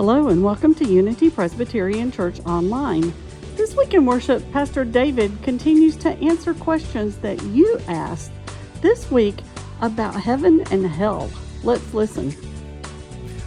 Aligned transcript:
Hello 0.00 0.28
and 0.28 0.42
welcome 0.42 0.74
to 0.76 0.86
Unity 0.86 1.28
Presbyterian 1.28 2.10
Church 2.10 2.40
Online. 2.46 3.12
This 3.56 3.76
week 3.76 3.92
in 3.92 4.06
worship, 4.06 4.42
Pastor 4.50 4.82
David 4.82 5.30
continues 5.42 5.94
to 5.96 6.08
answer 6.20 6.54
questions 6.54 7.18
that 7.18 7.42
you 7.42 7.78
asked 7.86 8.32
this 8.80 9.10
week 9.10 9.40
about 9.82 10.14
heaven 10.14 10.64
and 10.70 10.86
hell. 10.86 11.30
Let's 11.62 11.92
listen. 11.92 12.34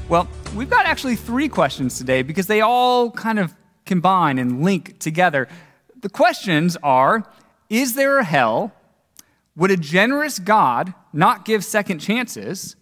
Well, 0.10 0.28
we've 0.56 0.70
got 0.70 0.86
actually 0.86 1.16
three 1.16 1.50
questions 1.50 1.98
today 1.98 2.22
because 2.22 2.46
they 2.46 2.62
all 2.62 3.10
kind 3.10 3.40
of 3.40 3.56
combine 3.88 4.38
and 4.38 4.64
link 4.64 5.00
together. 5.00 5.48
The 6.02 6.10
questions 6.10 6.78
are 6.84 7.24
Is 7.68 7.96
there 7.96 8.20
a 8.20 8.24
hell? 8.24 8.74
Would 9.56 9.72
a 9.72 9.78
generous 9.78 10.38
God 10.38 10.94
not 11.12 11.46
give 11.46 11.66
second 11.66 11.98
chances? 11.98 12.76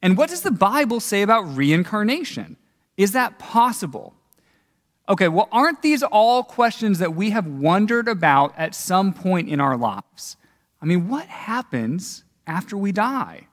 And 0.00 0.16
what 0.16 0.30
does 0.30 0.40
the 0.40 0.50
Bible 0.50 0.98
say 0.98 1.20
about 1.20 1.54
reincarnation? 1.54 2.56
Is 2.98 3.12
that 3.12 3.38
possible? 3.38 4.12
Okay, 5.08 5.28
well, 5.28 5.48
aren't 5.50 5.80
these 5.80 6.02
all 6.02 6.42
questions 6.42 6.98
that 6.98 7.14
we 7.14 7.30
have 7.30 7.46
wondered 7.46 8.08
about 8.08 8.52
at 8.58 8.74
some 8.74 9.14
point 9.14 9.48
in 9.48 9.60
our 9.60 9.76
lives? 9.76 10.36
I 10.82 10.84
mean, 10.84 11.08
what 11.08 11.26
happens 11.26 12.24
after 12.46 12.76
we 12.76 12.92
die? 12.92 13.46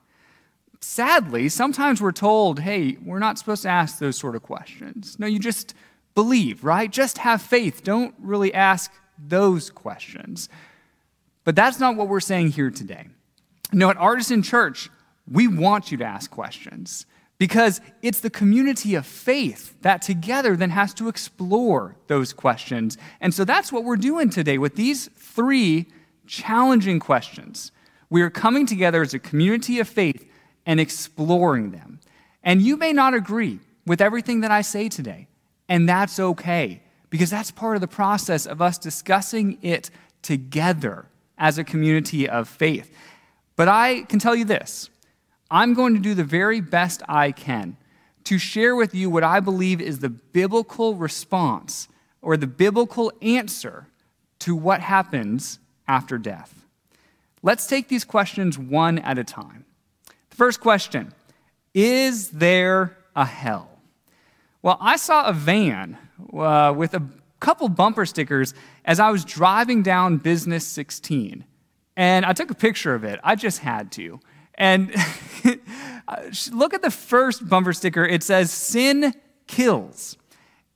Sadly, 0.80 1.48
sometimes 1.48 2.02
we're 2.02 2.12
told, 2.12 2.60
hey, 2.60 2.98
we're 3.02 3.18
not 3.20 3.38
supposed 3.38 3.62
to 3.62 3.68
ask 3.68 3.98
those 3.98 4.18
sort 4.18 4.36
of 4.36 4.42
questions. 4.42 5.18
No, 5.18 5.26
you 5.26 5.38
just 5.38 5.74
believe, 6.14 6.62
right? 6.64 6.90
Just 6.90 7.18
have 7.18 7.40
faith. 7.40 7.82
Don't 7.82 8.14
really 8.18 8.52
ask 8.52 8.92
those 9.18 9.70
questions. 9.70 10.48
But 11.44 11.56
that's 11.56 11.80
not 11.80 11.96
what 11.96 12.08
we're 12.08 12.20
saying 12.20 12.48
here 12.48 12.70
today. 12.70 13.06
No, 13.72 13.90
at 13.90 13.96
Artisan 13.96 14.42
Church, 14.42 14.90
we 15.30 15.48
want 15.48 15.90
you 15.90 15.98
to 15.98 16.04
ask 16.04 16.30
questions 16.30 17.06
because 17.38 17.80
it's 18.02 18.20
the 18.20 18.30
community 18.30 18.94
of 18.94 19.06
faith 19.06 19.74
that 19.82 20.02
together 20.02 20.56
then 20.56 20.70
has 20.70 20.94
to 20.94 21.08
explore 21.08 21.96
those 22.06 22.32
questions. 22.32 22.96
And 23.20 23.34
so 23.34 23.44
that's 23.44 23.70
what 23.70 23.84
we're 23.84 23.96
doing 23.96 24.30
today 24.30 24.58
with 24.58 24.76
these 24.76 25.08
three 25.16 25.86
challenging 26.26 26.98
questions. 26.98 27.72
We 28.08 28.22
are 28.22 28.30
coming 28.30 28.66
together 28.66 29.02
as 29.02 29.14
a 29.14 29.18
community 29.18 29.80
of 29.80 29.88
faith 29.88 30.26
and 30.64 30.80
exploring 30.80 31.72
them. 31.72 32.00
And 32.42 32.62
you 32.62 32.76
may 32.76 32.92
not 32.92 33.14
agree 33.14 33.60
with 33.86 34.00
everything 34.00 34.40
that 34.40 34.50
I 34.50 34.62
say 34.62 34.88
today, 34.88 35.28
and 35.68 35.88
that's 35.88 36.18
okay 36.18 36.82
because 37.10 37.30
that's 37.30 37.50
part 37.50 37.76
of 37.76 37.80
the 37.80 37.88
process 37.88 38.46
of 38.46 38.62
us 38.62 38.78
discussing 38.78 39.58
it 39.62 39.90
together 40.22 41.06
as 41.38 41.58
a 41.58 41.64
community 41.64 42.28
of 42.28 42.48
faith. 42.48 42.92
But 43.56 43.68
I 43.68 44.02
can 44.02 44.18
tell 44.18 44.34
you 44.34 44.44
this 44.44 44.90
I'm 45.50 45.74
going 45.74 45.94
to 45.94 46.00
do 46.00 46.14
the 46.14 46.24
very 46.24 46.60
best 46.60 47.02
I 47.08 47.32
can 47.32 47.76
to 48.24 48.38
share 48.38 48.74
with 48.74 48.94
you 48.94 49.08
what 49.08 49.22
I 49.22 49.40
believe 49.40 49.80
is 49.80 50.00
the 50.00 50.08
biblical 50.08 50.96
response 50.96 51.88
or 52.20 52.36
the 52.36 52.48
biblical 52.48 53.12
answer 53.22 53.86
to 54.40 54.56
what 54.56 54.80
happens 54.80 55.60
after 55.86 56.18
death. 56.18 56.66
Let's 57.42 57.66
take 57.68 57.88
these 57.88 58.04
questions 58.04 58.58
one 58.58 58.98
at 58.98 59.18
a 59.18 59.24
time. 59.24 59.64
The 60.30 60.36
first 60.36 60.60
question 60.60 61.12
Is 61.72 62.30
there 62.30 62.96
a 63.14 63.24
hell? 63.24 63.70
Well, 64.62 64.78
I 64.80 64.96
saw 64.96 65.28
a 65.28 65.32
van 65.32 65.96
uh, 66.36 66.74
with 66.76 66.94
a 66.94 67.02
couple 67.38 67.68
bumper 67.68 68.06
stickers 68.06 68.54
as 68.84 68.98
I 68.98 69.10
was 69.10 69.24
driving 69.24 69.82
down 69.82 70.16
Business 70.16 70.66
16. 70.66 71.44
And 71.96 72.26
I 72.26 72.32
took 72.32 72.50
a 72.50 72.54
picture 72.54 72.94
of 72.94 73.04
it. 73.04 73.20
I 73.22 73.36
just 73.36 73.60
had 73.60 73.92
to. 73.92 74.18
And 74.56 74.94
look 76.52 76.74
at 76.74 76.82
the 76.82 76.90
first 76.90 77.48
bumper 77.48 77.72
sticker. 77.72 78.04
It 78.04 78.22
says, 78.22 78.50
Sin 78.50 79.14
kills. 79.46 80.16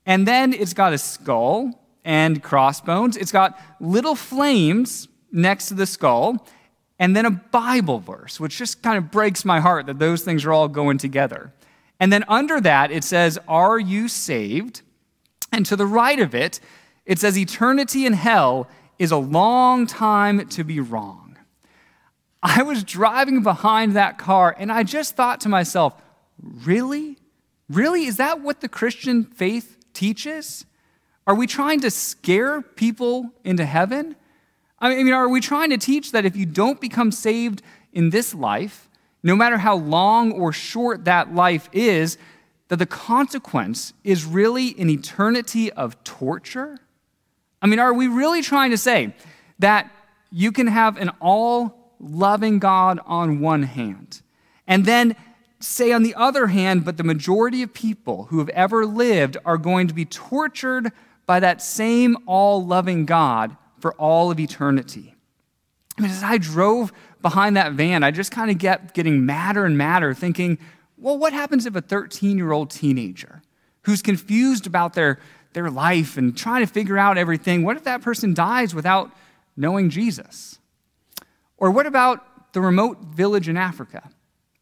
And 0.07 0.27
then 0.27 0.53
it's 0.53 0.75
got 0.75 0.93
a 0.93 0.99
skull 0.99 1.81
and 2.05 2.43
crossbones. 2.43 3.17
It's 3.17 3.33
got 3.33 3.59
little 3.81 4.15
flames 4.15 5.09
next 5.31 5.69
to 5.69 5.75
the 5.75 5.87
skull. 5.87 6.47
And 6.99 7.17
then 7.17 7.25
a 7.25 7.31
Bible 7.31 7.99
verse, 7.99 8.39
which 8.39 8.59
just 8.59 8.83
kind 8.83 8.99
of 8.99 9.11
breaks 9.11 9.45
my 9.45 9.61
heart 9.61 9.87
that 9.87 9.99
those 9.99 10.23
things 10.23 10.45
are 10.45 10.53
all 10.53 10.69
going 10.69 10.99
together. 10.99 11.53
And 11.99 12.13
then 12.13 12.25
under 12.29 12.61
that, 12.61 12.91
it 12.91 13.05
says, 13.05 13.39
Are 13.49 13.79
you 13.79 14.09
saved? 14.09 14.83
And 15.53 15.67
to 15.67 15.77
the 15.77 15.87
right 15.87 16.19
of 16.19 16.35
it, 16.35 16.61
it 17.07 17.19
says, 17.19 17.39
Eternity 17.39 18.07
in 18.07 18.13
hell 18.13 18.69
is 18.99 19.11
a 19.11 19.17
long 19.17 19.87
time 19.87 20.47
to 20.49 20.65
be 20.65 20.81
wrong. 20.81 21.20
I 22.43 22.63
was 22.63 22.85
driving 22.85 23.43
behind 23.43 23.95
that 23.97 24.19
car 24.19 24.55
and 24.59 24.73
I 24.73 24.83
just 24.83 25.15
thought 25.15 25.41
to 25.43 25.49
myself, 25.49 25.95
really? 26.41 27.19
Really? 27.69 28.07
Is 28.07 28.17
that 28.17 28.41
what 28.41 28.61
the 28.61 28.69
Christian 28.69 29.25
faith 29.25 29.77
teaches? 29.93 30.65
Are 31.27 31.35
we 31.35 31.47
trying 31.47 31.81
to 31.81 31.91
scare 31.91 32.63
people 32.63 33.33
into 33.45 33.65
heaven? 33.65 34.17
I 34.79 35.03
mean, 35.03 35.13
are 35.13 35.29
we 35.29 35.41
trying 35.41 35.71
to 35.71 35.79
teach 35.79 36.13
that 36.13 36.25
if 36.25 36.35
you 36.35 36.47
don't 36.47 36.81
become 36.81 37.13
saved 37.13 37.63
in 37.93 38.11
this 38.11 38.35
life, 38.35 38.89
no 39.23 39.37
matter 39.37 39.59
how 39.59 39.77
long 39.77 40.33
or 40.33 40.53
short 40.53 41.05
that 41.05 41.35
life 41.35 41.69
is, 41.73 42.17
that 42.69 42.77
the 42.77 42.87
consequence 42.87 43.93
is 44.03 44.25
really 44.25 44.75
an 44.79 44.89
eternity 44.89 45.71
of 45.73 46.03
torture? 46.05 46.79
I 47.61 47.67
mean, 47.67 47.79
are 47.79 47.93
we 47.93 48.09
really 48.09 48.41
trying 48.41 48.71
to 48.71 48.79
say 48.79 49.15
that 49.59 49.91
you 50.33 50.51
can 50.53 50.67
have 50.69 50.97
an 50.97 51.11
all 51.21 51.80
loving 52.01 52.59
God 52.59 52.99
on 53.07 53.41
one 53.41 53.65
hand, 53.65 54.23
and 54.67 54.87
then 54.87 55.15
say 55.61 55.93
on 55.93 56.03
the 56.03 56.15
other 56.15 56.49
hand, 56.49 56.85
but 56.85 56.97
the 56.97 57.05
majority 57.05 57.63
of 57.63 57.75
people 57.75 58.25
who 58.25 58.39
have 58.39 58.49
ever 58.51 58.87
lived 58.87 59.37
are 59.45 59.59
going 59.59 59.87
to 59.87 59.95
be 59.95 60.07
tortured 60.07 60.91
by 61.27 61.39
that 61.39 61.63
same 61.63 62.17
all 62.27 62.65
loving 62.65 63.05
God 63.05 63.57
for 63.79 63.93
all 63.95 64.31
of 64.31 64.41
eternity. 64.41 65.15
I 65.99 66.03
mean, 66.03 66.11
as 66.11 66.23
I 66.23 66.39
drove 66.39 66.93
behind 67.21 67.57
that 67.57 67.73
van, 67.73 68.03
I 68.03 68.11
just 68.11 68.33
kind 68.33 68.51
of 68.51 68.59
kept 68.59 68.95
getting 68.95 69.27
madder 69.27 69.67
and 69.67 69.77
madder, 69.77 70.15
thinking, 70.15 70.59
well, 70.97 71.19
what 71.19 71.33
happens 71.33 71.67
if 71.67 71.77
a 71.77 71.81
13 71.81 72.39
year 72.39 72.53
old 72.53 72.71
teenager 72.71 73.43
who's 73.83 74.03
confused 74.03 74.67
about 74.67 74.95
their, 74.95 75.19
their 75.53 75.71
life 75.71 76.17
and 76.17 76.37
trying 76.37 76.65
to 76.65 76.73
figure 76.73 76.99
out 76.99 77.19
everything, 77.19 77.65
what 77.65 77.77
if 77.77 77.85
that 77.85 78.03
person 78.03 78.35
dies 78.35 78.75
without 78.75 79.11
knowing 79.57 79.91
Jesus? 79.91 80.59
Or 81.61 81.71
what 81.71 81.87
about 81.87 82.53
the 82.53 82.61
remote 82.61 82.99
village 83.15 83.49
in 83.49 83.57
Africa, 83.57 84.11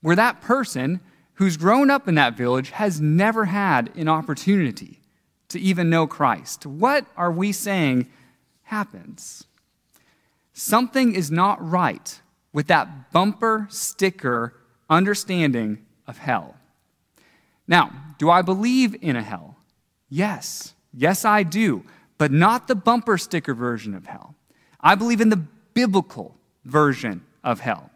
where 0.03 0.16
that 0.16 0.42
person 0.42 1.00
who's 1.34 1.56
grown 1.56 1.91
up 1.91 2.09
in 2.09 2.16
that 2.16 2.36
village 2.36 2.70
has 2.70 3.00
never 3.00 3.47
had 3.47 3.97
an 3.97 4.09
opportunity 4.09 5.00
to 5.48 5.60
even 5.60 5.88
know 5.88 6.06
Christ? 6.06 6.66
What 6.66 7.06
are 7.16 7.32
we 7.32 7.53
saying 7.53 8.08
happens? 8.64 9.44
Something 10.53 11.14
is 11.14 11.31
not 11.31 11.64
right 11.66 12.20
with 12.53 12.66
that 12.66 13.12
bumper 13.12 13.69
sticker 13.70 14.54
understanding 14.91 15.87
of 16.06 16.19
hell. 16.19 16.56
Now, 17.69 17.92
do 18.19 18.28
I 18.28 18.42
believe 18.42 18.97
in 19.00 19.14
a 19.14 19.22
hell? 19.22 19.56
Yes. 20.08 20.75
Yes, 20.92 21.25
I 21.25 21.44
do, 21.44 21.84
but 22.16 22.32
not 22.32 22.66
the 22.66 22.75
bumper 22.75 23.19
sticker 23.19 23.54
version 23.54 23.94
of 23.94 24.06
hell. 24.06 24.34
I 24.81 24.97
believe 24.97 25.20
in 25.20 25.28
the 25.28 25.44
biblical 25.75 26.38
version 26.69 27.25
of 27.43 27.61
hell. 27.61 27.91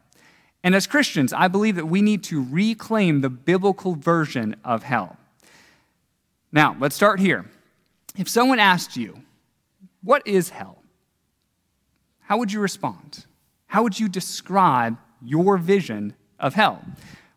And 0.64 0.74
as 0.74 0.86
Christians, 0.86 1.32
I 1.32 1.48
believe 1.48 1.76
that 1.76 1.86
we 1.86 2.02
need 2.02 2.24
to 2.24 2.42
reclaim 2.42 3.20
the 3.20 3.30
biblical 3.30 3.94
version 3.94 4.56
of 4.64 4.82
hell. 4.82 5.16
Now, 6.52 6.76
let's 6.78 6.96
start 6.96 7.20
here. 7.20 7.46
If 8.16 8.28
someone 8.28 8.58
asked 8.58 8.96
you, 8.96 9.22
What 10.02 10.26
is 10.26 10.50
hell? 10.50 10.78
How 12.20 12.38
would 12.38 12.52
you 12.52 12.60
respond? 12.60 13.26
How 13.66 13.82
would 13.82 13.98
you 13.98 14.08
describe 14.08 14.96
your 15.20 15.56
vision 15.58 16.14
of 16.38 16.54
hell? 16.54 16.82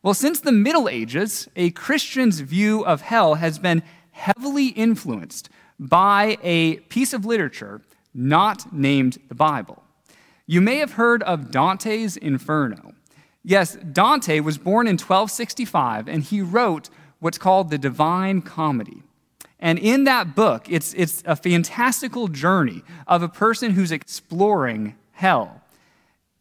Well, 0.04 0.14
since 0.14 0.40
the 0.40 0.52
Middle 0.52 0.88
Ages, 0.88 1.50
a 1.56 1.72
Christian's 1.72 2.40
view 2.40 2.86
of 2.86 3.02
hell 3.02 3.36
has 3.36 3.58
been 3.58 3.84
heavily 4.12 4.68
influenced 4.68 5.50
by 5.80 6.38
a 6.44 6.78
piece 6.78 7.14
of 7.14 7.26
literature 7.26 7.81
not 8.14 8.72
named 8.72 9.18
the 9.28 9.36
Bible. 9.36 9.85
You 10.47 10.62
may 10.62 10.77
have 10.77 10.94
heard 10.94 11.24
of 11.24 11.50
Dante's 11.50 12.18
Inferno. 12.18 12.94
Yes, 13.44 13.75
Dante 13.75 14.39
was 14.39 14.57
born 14.57 14.88
in 14.88 14.94
1265 14.94 16.07
and 16.07 16.24
he 16.24 16.42
wrote 16.42 16.89
what's 17.19 17.38
called 17.38 17.69
the 17.69 17.77
Divine 17.77 18.42
Comedy. 18.42 19.03
And 19.59 19.80
in 19.80 20.03
that 20.03 20.36
book, 20.36 20.68
it's, 20.69 20.94
it's 20.94 21.24
a 21.25 21.36
fantastical 21.36 22.27
journey 22.27 22.83
of 23.07 23.24
a 23.24 23.30
person 23.30 23.71
who's 23.71 23.92
exploring 23.92 24.95
hell. 25.13 25.62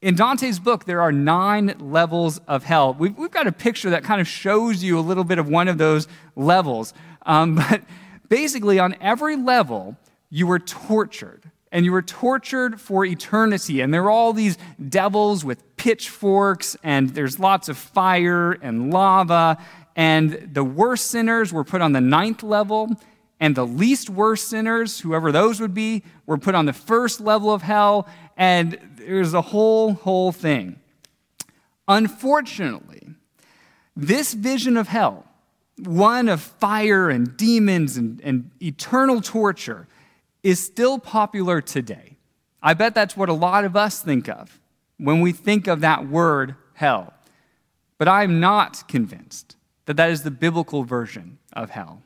In 0.02 0.16
Dante's 0.16 0.58
book, 0.58 0.84
there 0.84 1.00
are 1.00 1.12
nine 1.12 1.74
levels 1.78 2.38
of 2.46 2.64
hell. 2.64 2.92
We've, 2.92 3.16
we've 3.16 3.30
got 3.30 3.46
a 3.46 3.52
picture 3.52 3.88
that 3.90 4.04
kind 4.04 4.20
of 4.20 4.28
shows 4.28 4.82
you 4.82 4.98
a 4.98 5.00
little 5.00 5.24
bit 5.24 5.38
of 5.38 5.48
one 5.48 5.68
of 5.68 5.78
those 5.78 6.08
levels. 6.36 6.92
Um, 7.24 7.54
but 7.70 7.82
basically, 8.28 8.78
on 8.78 8.96
every 9.00 9.36
level, 9.36 9.96
you 10.28 10.46
were 10.46 10.58
tortured 10.58 11.50
and 11.74 11.84
you 11.84 11.90
were 11.90 12.02
tortured 12.02 12.80
for 12.80 13.04
eternity. 13.04 13.80
And 13.80 13.92
there 13.92 14.04
are 14.04 14.10
all 14.10 14.32
these 14.32 14.56
devils 14.88 15.44
with 15.44 15.76
pitchforks, 15.76 16.76
and 16.84 17.10
there's 17.10 17.40
lots 17.40 17.68
of 17.68 17.76
fire 17.76 18.52
and 18.52 18.92
lava. 18.92 19.58
and 19.96 20.50
the 20.52 20.64
worst 20.64 21.08
sinners 21.08 21.52
were 21.52 21.64
put 21.64 21.80
on 21.80 21.92
the 21.92 22.00
ninth 22.00 22.44
level, 22.44 22.90
and 23.40 23.56
the 23.56 23.66
least 23.66 24.08
worst 24.08 24.48
sinners, 24.48 25.00
whoever 25.00 25.32
those 25.32 25.60
would 25.60 25.74
be, 25.74 26.04
were 26.26 26.38
put 26.38 26.54
on 26.54 26.66
the 26.66 26.72
first 26.72 27.20
level 27.20 27.52
of 27.52 27.62
hell, 27.62 28.08
and 28.36 28.78
there's 28.96 29.34
a 29.34 29.42
whole, 29.42 29.94
whole 29.94 30.30
thing. 30.30 30.78
Unfortunately, 31.88 33.08
this 33.96 34.32
vision 34.32 34.76
of 34.76 34.88
hell, 34.88 35.26
one 35.78 36.28
of 36.28 36.40
fire 36.40 37.10
and 37.10 37.36
demons 37.36 37.96
and, 37.96 38.20
and 38.22 38.50
eternal 38.60 39.20
torture, 39.20 39.88
is 40.44 40.64
still 40.64 40.98
popular 41.00 41.60
today. 41.60 42.16
I 42.62 42.74
bet 42.74 42.94
that's 42.94 43.16
what 43.16 43.28
a 43.28 43.32
lot 43.32 43.64
of 43.64 43.74
us 43.74 44.00
think 44.00 44.28
of 44.28 44.60
when 44.98 45.20
we 45.20 45.32
think 45.32 45.66
of 45.66 45.80
that 45.80 46.06
word 46.08 46.54
hell. 46.74 47.12
But 47.98 48.08
I'm 48.08 48.38
not 48.38 48.86
convinced 48.86 49.56
that 49.86 49.96
that 49.96 50.10
is 50.10 50.22
the 50.22 50.30
biblical 50.30 50.84
version 50.84 51.38
of 51.52 51.70
hell. 51.70 52.02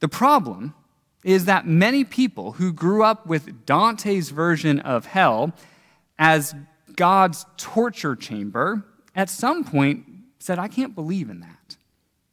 The 0.00 0.08
problem 0.08 0.74
is 1.22 1.44
that 1.44 1.66
many 1.66 2.02
people 2.02 2.52
who 2.52 2.72
grew 2.72 3.04
up 3.04 3.26
with 3.26 3.64
Dante's 3.64 4.30
version 4.30 4.80
of 4.80 5.06
hell 5.06 5.52
as 6.18 6.54
God's 6.96 7.46
torture 7.56 8.16
chamber 8.16 8.84
at 9.14 9.30
some 9.30 9.64
point 9.64 10.04
said, 10.38 10.58
I 10.58 10.68
can't 10.68 10.94
believe 10.94 11.30
in 11.30 11.40
that. 11.40 11.76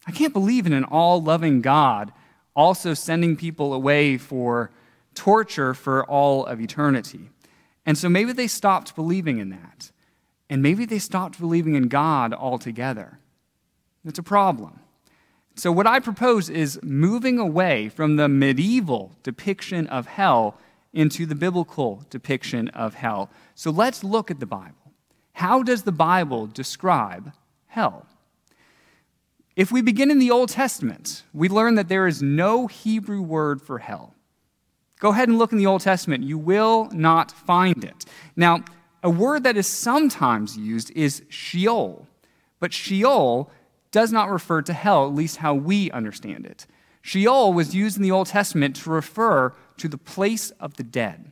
I 0.07 0.11
can't 0.11 0.33
believe 0.33 0.65
in 0.65 0.73
an 0.73 0.85
all 0.85 1.21
loving 1.21 1.61
God 1.61 2.11
also 2.59 2.93
sending 2.93 3.37
people 3.37 3.73
away 3.73 4.17
for 4.17 4.69
torture 5.15 5.73
for 5.73 6.03
all 6.03 6.45
of 6.45 6.59
eternity. 6.59 7.29
And 7.85 7.97
so 7.97 8.09
maybe 8.09 8.33
they 8.33 8.47
stopped 8.47 8.97
believing 8.97 9.37
in 9.37 9.49
that. 9.51 9.91
And 10.49 10.61
maybe 10.61 10.83
they 10.83 10.99
stopped 10.99 11.39
believing 11.39 11.75
in 11.75 11.87
God 11.87 12.33
altogether. 12.33 13.19
It's 14.03 14.19
a 14.19 14.23
problem. 14.23 14.81
So, 15.55 15.71
what 15.71 15.87
I 15.87 15.99
propose 15.99 16.49
is 16.49 16.79
moving 16.83 17.39
away 17.39 17.89
from 17.89 18.15
the 18.17 18.27
medieval 18.27 19.11
depiction 19.23 19.87
of 19.87 20.07
hell 20.07 20.57
into 20.93 21.25
the 21.25 21.35
biblical 21.35 22.03
depiction 22.09 22.67
of 22.69 22.95
hell. 22.95 23.29
So, 23.55 23.69
let's 23.69 24.03
look 24.03 24.31
at 24.31 24.39
the 24.39 24.45
Bible. 24.45 24.93
How 25.33 25.63
does 25.63 25.83
the 25.83 25.91
Bible 25.91 26.47
describe 26.47 27.31
hell? 27.67 28.05
If 29.59 29.73
we 29.73 29.81
begin 29.81 30.09
in 30.09 30.19
the 30.19 30.31
Old 30.31 30.47
Testament, 30.47 31.23
we 31.33 31.49
learn 31.49 31.75
that 31.75 31.89
there 31.89 32.07
is 32.07 32.23
no 32.23 32.67
Hebrew 32.67 33.21
word 33.21 33.61
for 33.61 33.79
hell. 33.79 34.15
Go 35.01 35.09
ahead 35.09 35.27
and 35.27 35.37
look 35.37 35.51
in 35.51 35.57
the 35.57 35.65
Old 35.65 35.81
Testament. 35.81 36.23
You 36.23 36.37
will 36.37 36.87
not 36.93 37.29
find 37.29 37.83
it. 37.83 38.05
Now, 38.37 38.63
a 39.03 39.09
word 39.09 39.43
that 39.43 39.57
is 39.57 39.67
sometimes 39.67 40.57
used 40.57 40.91
is 40.91 41.23
Sheol, 41.27 42.07
but 42.61 42.71
Sheol 42.71 43.51
does 43.91 44.13
not 44.13 44.29
refer 44.29 44.61
to 44.61 44.71
hell, 44.71 45.05
at 45.05 45.13
least 45.13 45.35
how 45.35 45.55
we 45.55 45.91
understand 45.91 46.45
it. 46.45 46.65
Sheol 47.01 47.51
was 47.51 47.75
used 47.75 47.97
in 47.97 48.03
the 48.03 48.11
Old 48.11 48.27
Testament 48.27 48.77
to 48.77 48.89
refer 48.89 49.53
to 49.75 49.89
the 49.89 49.97
place 49.97 50.51
of 50.51 50.77
the 50.77 50.83
dead. 50.83 51.31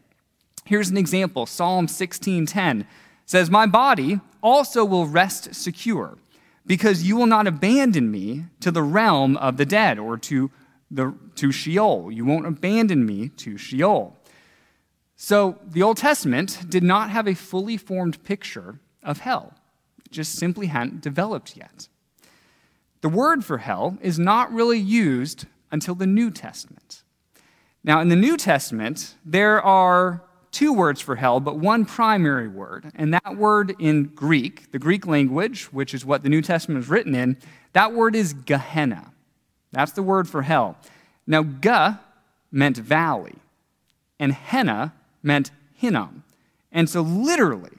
Here's 0.66 0.90
an 0.90 0.98
example. 0.98 1.46
Psalm 1.46 1.88
16:10 1.88 2.86
says, 3.26 3.50
"My 3.50 3.68
body 3.68 4.20
also 4.44 4.84
will 4.84 5.08
rest 5.08 5.56
secure, 5.56 6.18
because 6.68 7.04
you 7.04 7.16
will 7.16 7.26
not 7.26 7.48
abandon 7.48 8.12
me 8.12 8.46
to 8.60 8.70
the 8.70 8.84
realm 8.84 9.38
of 9.38 9.58
the 9.58 9.66
dead 9.66 9.98
or 9.98 10.18
to 10.18 10.52
the 10.92 11.16
to 11.36 11.52
Sheol. 11.52 12.12
You 12.12 12.26
won't 12.26 12.46
abandon 12.46 13.06
me 13.06 13.30
to 13.30 13.58
Sheol." 13.58 14.16
So, 15.16 15.58
the 15.66 15.82
Old 15.82 15.98
Testament 15.98 16.70
did 16.70 16.84
not 16.84 17.10
have 17.10 17.28
a 17.28 17.34
fully 17.34 17.76
formed 17.78 18.24
picture 18.24 18.80
of 19.02 19.22
hell. 19.22 19.56
It 20.06 20.12
just 20.12 20.36
simply 20.36 20.68
hadn't 20.68 21.02
developed 21.02 21.58
yet. 21.58 21.88
The 23.02 23.10
word 23.10 23.44
for 23.44 23.58
hell 23.58 23.98
is 24.02 24.20
not 24.20 24.54
really 24.54 24.78
used 24.78 25.46
until 25.72 25.96
the 25.96 26.06
New 26.06 26.30
Testament. 26.30 27.04
Now, 27.84 28.02
in 28.02 28.10
the 28.10 28.16
New 28.16 28.38
Testament, 28.38 29.16
there 29.26 29.62
are 29.62 30.24
two 30.58 30.74
words 30.74 31.00
for 31.00 31.16
hell, 31.16 31.40
but 31.40 31.60
one 31.60 31.86
primary 31.86 32.48
word. 32.48 32.92
And 32.96 33.14
that 33.14 33.38
word 33.38 33.76
in 33.78 34.06
Greek, 34.06 34.72
the 34.72 34.80
Greek 34.80 35.06
language, 35.06 35.66
which 35.66 35.94
is 35.94 36.04
what 36.04 36.24
the 36.24 36.30
New 36.30 36.42
Testament 36.42 36.84
is 36.84 36.90
written 36.90 37.14
in, 37.14 37.38
that 37.74 37.94
word 37.94 38.16
is 38.16 38.34
Gehenna. 38.34 39.12
That's 39.72 39.92
the 39.92 40.02
word 40.02 40.28
for 40.28 40.42
hell. 40.42 40.76
Now, 41.28 41.44
Ge 41.44 42.00
meant 42.52 42.78
valley, 42.78 43.36
and 44.20 44.34
Henna 44.34 44.96
meant 45.22 45.52
Hinnom. 45.76 46.24
And 46.72 46.90
so, 46.90 47.02
literally, 47.02 47.78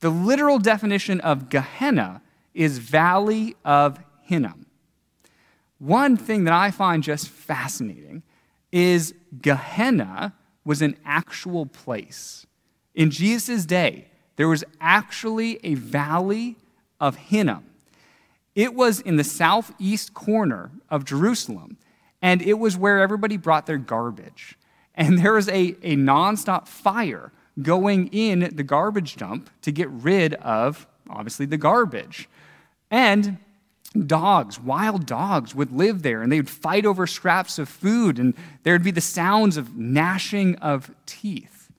the 0.00 0.10
literal 0.10 0.58
definition 0.58 1.20
of 1.20 1.48
Gehenna 1.48 2.22
is 2.54 2.78
valley 2.78 3.54
of 3.64 4.00
Hinnom. 4.22 4.66
One 5.78 6.16
thing 6.16 6.42
that 6.42 6.54
I 6.54 6.72
find 6.72 7.04
just 7.04 7.28
fascinating 7.28 8.24
is 8.72 9.14
Gehenna 9.40 10.34
was 10.66 10.82
an 10.82 10.96
actual 11.04 11.64
place. 11.64 12.46
In 12.94 13.10
Jesus' 13.10 13.64
day, 13.64 14.08
there 14.34 14.48
was 14.48 14.64
actually 14.80 15.60
a 15.64 15.74
valley 15.74 16.56
of 17.00 17.16
Hinnom. 17.16 17.64
It 18.54 18.74
was 18.74 19.00
in 19.00 19.16
the 19.16 19.24
southeast 19.24 20.12
corner 20.12 20.70
of 20.90 21.04
Jerusalem, 21.04 21.78
and 22.20 22.42
it 22.42 22.54
was 22.54 22.76
where 22.76 23.00
everybody 23.00 23.36
brought 23.36 23.66
their 23.66 23.78
garbage. 23.78 24.58
And 24.94 25.18
there 25.18 25.34
was 25.34 25.48
a, 25.48 25.76
a 25.82 25.94
nonstop 25.94 26.66
fire 26.66 27.32
going 27.62 28.08
in 28.08 28.50
the 28.54 28.62
garbage 28.62 29.16
dump 29.16 29.50
to 29.62 29.70
get 29.70 29.88
rid 29.90 30.34
of, 30.34 30.86
obviously, 31.08 31.46
the 31.46 31.58
garbage. 31.58 32.28
And 32.90 33.38
dogs, 33.92 34.60
wild 34.60 35.06
dogs, 35.06 35.54
would 35.54 35.72
live 35.72 36.02
there 36.02 36.22
and 36.22 36.30
they 36.30 36.38
would 36.38 36.50
fight 36.50 36.84
over 36.84 37.06
scraps 37.06 37.58
of 37.58 37.68
food 37.68 38.18
and 38.18 38.34
there 38.62 38.74
would 38.74 38.82
be 38.82 38.90
the 38.90 39.00
sounds 39.00 39.56
of 39.56 39.76
gnashing 39.76 40.56
of 40.56 40.90
teeth. 41.06 41.70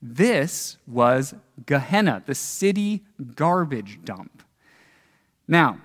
This 0.00 0.76
was 0.86 1.34
Gehenna, 1.66 2.22
the 2.26 2.34
city 2.34 3.04
garbage 3.34 4.00
dump. 4.04 4.42
Now, 5.48 5.78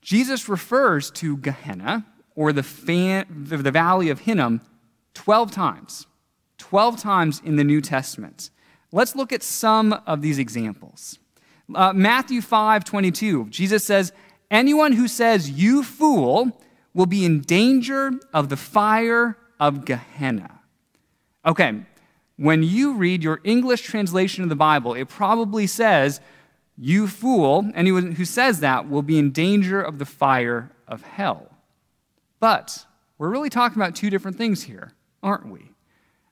Jesus 0.00 0.48
refers 0.48 1.10
to 1.12 1.36
Gehenna, 1.36 2.06
or 2.34 2.52
the, 2.52 2.62
fan, 2.62 3.26
the 3.28 3.70
valley 3.70 4.08
of 4.10 4.20
Hinnom, 4.20 4.60
12 5.14 5.50
times. 5.50 6.06
12 6.58 6.98
times 6.98 7.42
in 7.44 7.56
the 7.56 7.64
New 7.64 7.80
Testament. 7.80 8.50
Let's 8.92 9.16
look 9.16 9.32
at 9.32 9.42
some 9.42 9.92
of 10.06 10.22
these 10.22 10.38
examples. 10.38 11.18
Uh, 11.74 11.92
Matthew 11.92 12.40
5 12.40 12.84
22, 12.84 13.48
Jesus 13.50 13.84
says, 13.84 14.12
Anyone 14.50 14.92
who 14.92 15.08
says, 15.08 15.50
You 15.50 15.82
fool, 15.82 16.52
will 16.94 17.06
be 17.06 17.24
in 17.24 17.40
danger 17.40 18.12
of 18.32 18.48
the 18.48 18.56
fire 18.56 19.36
of 19.60 19.84
Gehenna. 19.84 20.60
Okay, 21.44 21.82
when 22.36 22.62
you 22.62 22.94
read 22.94 23.22
your 23.22 23.40
English 23.44 23.82
translation 23.82 24.42
of 24.42 24.48
the 24.48 24.56
Bible, 24.56 24.94
it 24.94 25.08
probably 25.08 25.66
says, 25.66 26.20
You 26.76 27.08
fool, 27.08 27.70
anyone 27.74 28.12
who 28.12 28.24
says 28.24 28.60
that 28.60 28.88
will 28.88 29.02
be 29.02 29.18
in 29.18 29.30
danger 29.32 29.80
of 29.80 29.98
the 29.98 30.06
fire 30.06 30.70
of 30.86 31.02
hell. 31.02 31.48
But 32.40 32.86
we're 33.18 33.30
really 33.30 33.50
talking 33.50 33.80
about 33.80 33.96
two 33.96 34.10
different 34.10 34.38
things 34.38 34.62
here, 34.62 34.92
aren't 35.22 35.48
we? 35.48 35.70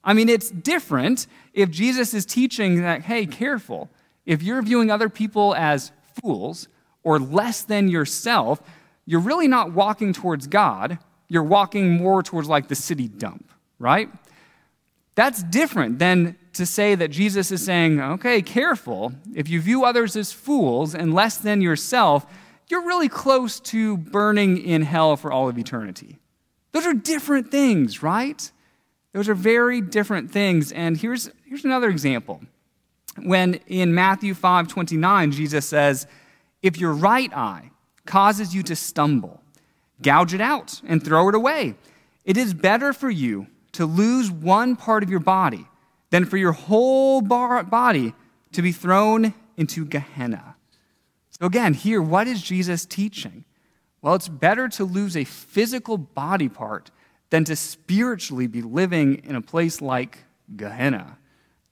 I 0.05 0.15
mean, 0.15 0.29
it's 0.29 0.51
different 0.51 1.27
if 1.53 1.71
Jesus 1.71 2.15
is 2.15 2.25
teaching 2.25 2.83
that, 2.83 3.03
hey, 3.03 3.27
careful. 3.27 3.91
If 4.25 4.43
you're 4.43 4.63
viewing 4.63 4.91
other 4.91 5.09
people 5.09 5.55
as 5.57 5.91
fools, 6.21 6.69
or 7.07 7.21
less 7.21 7.63
than 7.63 7.89
yourself, 7.89 8.61
you're 9.07 9.21
really 9.21 9.47
not 9.47 9.71
walking 9.71 10.13
towards 10.13 10.49
God. 10.49 10.99
You're 11.29 11.45
walking 11.45 11.93
more 11.93 12.21
towards 12.21 12.49
like 12.49 12.67
the 12.67 12.75
city 12.75 13.07
dump, 13.07 13.49
right? 13.79 14.11
That's 15.15 15.41
different 15.45 16.01
than 16.01 16.37
to 16.55 16.67
say 16.67 16.97
that 16.97 17.13
Jesus 17.13 17.53
is 17.53 17.65
saying, 17.65 18.01
okay, 18.01 18.43
careful. 18.43 19.13
If 19.37 19.49
you 19.49 19.61
view 19.61 19.85
others 19.85 20.17
as 20.17 20.33
fools 20.33 20.97
and 20.97 21.15
less 21.15 21.39
than 21.39 21.61
yourself, 21.61 22.27
you're 22.69 22.85
really 22.85 23.09
close 23.09 23.61
to 23.61 23.99
burning 23.99 24.59
in 24.59 24.83
hell 24.83 25.17
for 25.17 25.31
all 25.31 25.49
of 25.49 25.57
eternity. 25.57 26.19
Those 26.73 26.87
are 26.87 26.95
different 26.95 27.53
things, 27.53 28.03
right? 28.03 28.51
Those 29.13 29.29
are 29.29 29.35
very 29.35 29.81
different 29.81 30.33
things. 30.33 30.73
And 30.73 30.97
here's, 30.97 31.31
here's 31.45 31.65
another 31.65 31.89
example. 31.89 32.41
When 33.23 33.55
in 33.69 33.95
Matthew 33.95 34.35
5 34.35 34.67
29, 34.67 35.31
Jesus 35.31 35.69
says, 35.69 36.09
if 36.63 36.79
your 36.79 36.93
right 36.93 37.33
eye 37.37 37.71
causes 38.05 38.55
you 38.55 38.63
to 38.65 38.77
stumble, 38.77 39.43
gouge 40.03 40.35
it 40.35 40.41
out 40.41 40.81
and 40.87 41.05
throw 41.05 41.29
it 41.29 41.35
away. 41.35 41.75
It 42.25 42.37
is 42.37 42.55
better 42.55 42.93
for 42.93 43.11
you 43.11 43.47
to 43.73 43.87
lose 43.87 44.31
one 44.31 44.77
part 44.77 45.03
of 45.03 45.11
your 45.11 45.21
body 45.21 45.67
than 46.11 46.25
for 46.25 46.37
your 46.37 46.53
whole 46.53 47.21
body 47.21 48.15
to 48.53 48.63
be 48.63 48.73
thrown 48.73 49.35
into 49.57 49.85
Gehenna. 49.85 50.57
So, 51.31 51.47
again, 51.47 51.75
here, 51.75 52.01
what 52.01 52.27
is 52.27 52.43
Jesus 52.43 52.87
teaching? 52.87 53.45
Well, 54.01 54.15
it's 54.15 54.29
better 54.29 54.69
to 54.71 54.85
lose 54.85 55.17
a 55.17 55.25
physical 55.25 55.99
body 55.99 56.49
part 56.49 56.91
than 57.31 57.45
to 57.45 57.57
spiritually 57.57 58.47
be 58.47 58.63
living 58.63 59.17
in 59.25 59.37
a 59.37 59.43
place 59.43 59.83
like 59.83 60.25
Gehenna, 60.55 61.19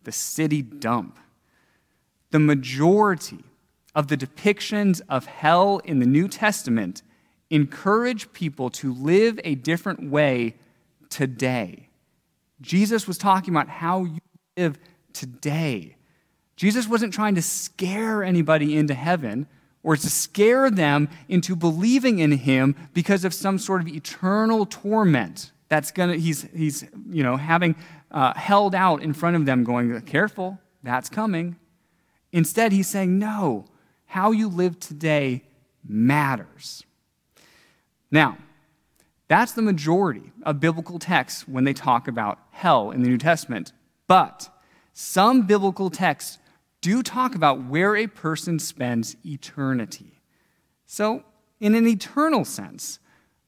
the 0.03 0.13
city 0.13 0.61
dump. 0.63 1.19
The 2.33 2.41
majority 2.41 3.45
of 3.95 4.09
the 4.09 4.17
depictions 4.17 5.01
of 5.09 5.27
hell 5.27 5.79
in 5.85 6.01
the 6.01 6.07
New 6.07 6.29
Testament 6.29 7.03
encourage 7.51 8.33
people 8.33 8.71
to 8.71 8.93
live 8.93 9.39
a 9.45 9.55
different 9.55 10.11
way 10.11 10.55
today. 11.09 11.89
Jesus 12.61 13.07
was 13.07 13.19
talking 13.19 13.55
about 13.55 13.69
how 13.69 14.05
you 14.05 14.19
live 14.57 14.79
today. 15.13 15.97
Jesus 16.57 16.89
wasn't 16.89 17.13
trying 17.13 17.35
to 17.35 17.43
scare 17.43 18.23
anybody 18.23 18.77
into 18.77 18.95
heaven 18.95 19.47
or 19.83 19.97
to 19.97 20.11
scare 20.11 20.71
them 20.71 21.09
into 21.29 21.55
believing 21.55 22.19
in 22.19 22.33
him 22.33 22.75
because 22.95 23.25
of 23.25 23.35
some 23.35 23.59
sort 23.59 23.81
of 23.81 23.89
eternal 23.89 24.67
torment 24.67 25.53
that's 25.69 25.91
gonna 25.91 26.17
he's 26.17 26.43
he's 26.55 26.85
you 27.11 27.23
know 27.23 27.37
having 27.37 27.75
uh, 28.11 28.33
held 28.35 28.75
out 28.75 29.03
in 29.03 29.13
front 29.13 29.37
of 29.37 29.45
them 29.45 29.65
going 29.65 30.01
careful 30.03 30.59
that's 30.83 31.09
coming 31.09 31.57
instead 32.33 32.73
he's 32.73 32.89
saying 32.89 33.19
no 33.19 33.65
how 34.07 34.31
you 34.31 34.49
live 34.49 34.79
today 34.79 35.43
matters 35.87 36.85
now 38.11 38.37
that's 39.27 39.53
the 39.53 39.63
majority 39.63 40.33
of 40.43 40.61
biblical 40.61 40.99
texts 40.99 41.49
when 41.49 41.65
they 41.65 41.73
talk 41.73 42.09
about 42.09 42.39
hell 42.51 42.91
in 42.91 43.03
the 43.03 43.09
new 43.09 43.19
testament 43.19 43.73
but 44.07 44.49
some 44.93 45.43
biblical 45.43 45.91
texts 45.91 46.39
do 46.85 47.03
talk 47.03 47.35
about 47.35 47.65
where 47.65 47.97
a 47.97 48.07
person 48.07 48.59
spends 48.59 49.17
eternity. 49.25 50.21
So, 50.85 51.25
in 51.59 51.75
an 51.75 51.87
eternal 51.87 52.45
sense, 52.45 52.99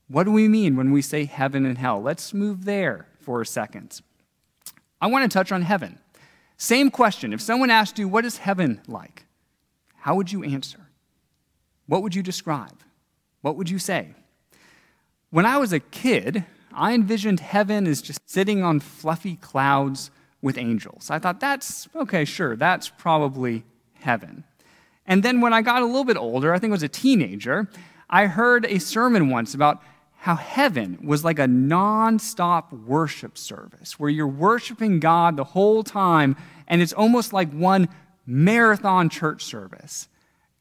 what 0.09 0.25
do 0.25 0.33
we 0.33 0.49
mean 0.49 0.75
when 0.75 0.91
we 0.91 1.03
say 1.03 1.27
heaven 1.27 1.67
and 1.67 1.77
hell? 1.77 2.01
Let's 2.01 2.33
move 2.33 2.65
there 2.65 3.09
for 3.21 3.43
a 3.43 3.47
second. 3.47 4.01
I 5.03 5.09
want 5.09 5.31
to 5.31 5.39
touch 5.39 5.53
on 5.53 5.61
heaven. 5.61 5.99
Same 6.57 6.91
question. 6.91 7.35
If 7.35 7.43
someone 7.43 7.69
asked 7.69 7.99
you, 7.99 8.09
What 8.09 8.25
is 8.25 8.39
heaven 8.39 8.81
like? 8.89 9.26
How 9.97 10.15
would 10.15 10.33
you 10.33 10.45
answer? 10.45 10.81
What 11.87 12.03
would 12.03 12.15
you 12.15 12.23
describe? 12.23 12.81
What 13.43 13.57
would 13.57 13.71
you 13.71 13.79
say? 13.79 14.15
When 15.31 15.47
I 15.47 15.59
was 15.59 15.73
a 15.73 15.81
kid, 15.81 16.45
I 16.73 16.95
envisioned 16.95 17.41
heaven 17.41 17.87
as 17.87 18.03
just 18.03 18.21
sitting 18.29 18.63
on 18.63 18.81
fluffy 18.81 19.37
clouds 19.37 20.11
with 20.43 20.59
angels. 20.59 21.11
I 21.11 21.19
thought, 21.19 21.41
that's 21.41 21.89
okay, 21.95 22.25
sure, 22.25 22.57
that's 22.57 22.89
probably 22.89 23.65
heaven. 23.95 24.45
And 25.07 25.23
then 25.23 25.41
when 25.41 25.53
I 25.53 25.63
got 25.63 25.83
a 25.83 25.87
little 25.87 26.05
bit 26.05 26.17
older, 26.17 26.53
I 26.53 26.59
think 26.59 26.71
I 26.71 26.73
was 26.73 26.83
a 26.83 26.89
teenager, 26.89 27.69
I 28.09 28.27
heard 28.27 28.67
a 28.67 28.79
sermon 28.79 29.31
once 29.31 29.55
about 29.55 29.83
how 30.19 30.37
heaven 30.37 30.99
was 31.03 31.25
like 31.25 31.39
a 31.39 31.47
non-stop 31.47 32.73
worship 32.73 33.39
service 33.39 33.99
where 33.99 34.11
you're 34.11 34.27
worshiping 34.27 34.99
God 34.99 35.37
the 35.37 35.45
whole 35.45 35.85
time 35.85 36.37
and 36.67 36.83
it's 36.83 36.93
almost 36.93 37.33
like 37.33 37.51
one 37.53 37.89
marathon 38.27 39.09
church 39.09 39.45
service. 39.45 40.09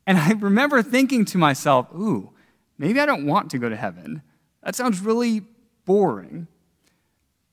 And 0.07 0.17
I 0.17 0.31
remember 0.31 0.81
thinking 0.83 1.25
to 1.25 1.37
myself, 1.37 1.87
ooh, 1.93 2.31
maybe 2.77 2.99
I 2.99 3.05
don't 3.05 3.25
want 3.25 3.51
to 3.51 3.57
go 3.57 3.69
to 3.69 3.75
heaven. 3.75 4.21
That 4.63 4.75
sounds 4.75 4.99
really 4.99 5.41
boring. 5.85 6.47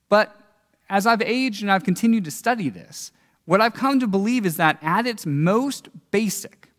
But 0.09 0.35
as 0.89 1.07
I've 1.07 1.21
aged 1.21 1.63
and 1.63 1.71
I've 1.71 1.83
continued 1.83 2.25
to 2.25 2.31
study 2.31 2.69
this, 2.69 3.11
what 3.45 3.61
I've 3.61 3.73
come 3.73 3.99
to 3.99 4.07
believe 4.07 4.45
is 4.45 4.57
that 4.57 4.77
at 4.81 5.07
its 5.07 5.25
most 5.25 5.89
basic, 6.11 6.69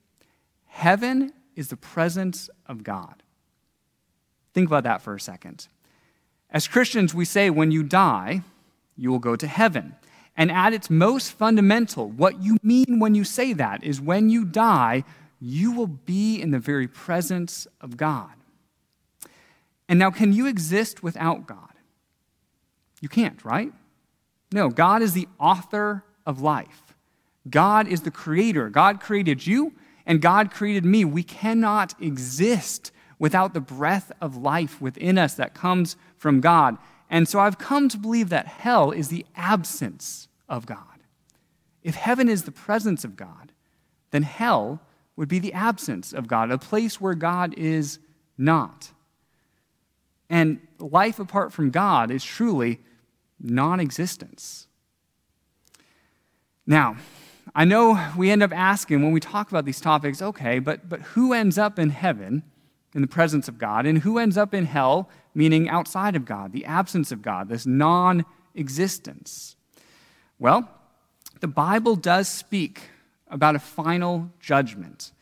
heaven 0.67 1.33
is 1.57 1.69
the 1.69 1.77
presence 1.77 2.49
of 2.67 2.85
God. 2.85 3.23
Think 4.55 4.69
about 4.69 4.85
that 4.85 5.03
for 5.03 5.15
a 5.15 5.21
second. 5.21 5.67
As 6.51 6.69
Christians, 6.69 7.13
we 7.13 7.25
say 7.25 7.51
when 7.51 7.73
you 7.73 7.83
die, 7.83 8.43
you 8.97 9.11
will 9.11 9.19
go 9.19 9.35
to 9.35 9.47
heaven. 9.47 9.97
And 10.37 10.51
at 10.51 10.73
its 10.73 10.91
most 10.91 11.33
fundamental, 11.33 12.11
what 12.11 12.43
you 12.43 12.59
mean 12.63 12.99
when 12.99 13.15
you 13.15 13.25
say 13.25 13.53
that 13.53 13.85
is 13.85 14.01
when 14.01 14.31
you 14.31 14.45
die, 14.45 15.05
you 15.41 15.73
will 15.73 15.87
be 15.87 16.41
in 16.41 16.51
the 16.51 16.59
very 16.59 16.89
presence 16.89 17.67
of 17.81 17.97
God. 17.97 18.33
And 19.89 19.99
now, 19.99 20.11
can 20.11 20.33
you 20.33 20.47
exist 20.47 21.03
without 21.03 21.47
God? 21.47 21.73
You 23.01 23.09
can't, 23.09 23.45
right? 23.45 23.73
No, 24.51 24.71
God 24.71 25.03
is 25.03 25.13
the 25.13 25.29
author 25.39 26.05
of 26.25 26.41
life. 26.41 26.95
God 27.49 27.87
is 27.87 28.01
the 28.01 28.11
creator. 28.11 28.71
God 28.71 29.01
created 29.01 29.47
you, 29.47 29.75
and 30.07 30.23
God 30.23 30.51
created 30.51 30.85
me. 30.85 31.05
We 31.05 31.23
cannot 31.23 32.01
exist 32.01 32.93
without 33.19 33.53
the 33.53 33.61
breath 33.61 34.11
of 34.21 34.37
life 34.37 34.81
within 34.81 35.19
us 35.19 35.35
that 35.35 35.55
comes 35.55 35.97
from 36.17 36.41
God. 36.41 36.79
And 37.15 37.29
so 37.29 37.39
I've 37.39 37.59
come 37.59 37.89
to 37.91 37.97
believe 37.97 38.31
that 38.31 38.49
hell 38.49 38.91
is 38.91 39.07
the 39.07 39.25
absence 39.37 40.27
of 40.49 40.67
God. 40.67 41.05
If 41.85 41.95
heaven 41.95 42.29
is 42.29 42.43
the 42.43 42.51
presence 42.51 43.05
of 43.05 43.15
God, 43.15 43.53
then 44.11 44.25
hell 44.25 44.81
would 45.15 45.29
be 45.29 45.39
the 45.39 45.53
absence 45.53 46.13
of 46.13 46.27
God, 46.27 46.51
a 46.51 46.59
place 46.59 47.01
where 47.01 47.15
God 47.15 47.55
is 47.57 48.01
not. 48.37 48.91
And 50.29 50.59
life 50.81 51.21
apart 51.21 51.53
from 51.53 51.71
God 51.71 52.11
is 52.11 52.25
truly 52.25 52.81
non 53.39 53.79
existence. 53.79 54.67
Now, 56.67 56.97
I 57.55 57.65
know 57.65 58.13
we 58.17 58.33
end 58.33 58.43
up 58.43 58.53
asking 58.53 59.05
when 59.05 59.13
we 59.13 59.21
talk 59.21 59.51
about 59.51 59.67
these 59.67 59.81
topics, 59.81 60.21
okay, 60.21 60.59
but, 60.59 60.89
but 60.89 61.01
who 61.01 61.33
ends 61.33 61.59
up 61.59 61.79
in 61.79 61.91
heaven 61.91 62.43
in 62.95 63.01
the 63.01 63.09
presence 63.09 63.49
of 63.49 63.59
God, 63.59 63.87
and 63.87 63.99
who 63.99 64.19
ends 64.19 64.37
up 64.37 64.55
in 64.55 64.67
hell, 64.67 65.09
meaning 65.35 65.69
outside 65.69 66.15
of 66.15 66.25
God, 66.25 66.53
the 66.53 66.65
absence 66.65 67.11
of 67.11 67.23
God, 67.23 67.49
this 67.49 67.67
non 67.67 68.25
existence? 68.55 69.57
Well, 70.39 70.69
the 71.41 71.49
Bible 71.49 71.97
does 71.97 72.29
speak 72.29 72.91
about 73.29 73.57
a 73.57 73.59
final 73.59 74.31
judgment, 74.41 75.13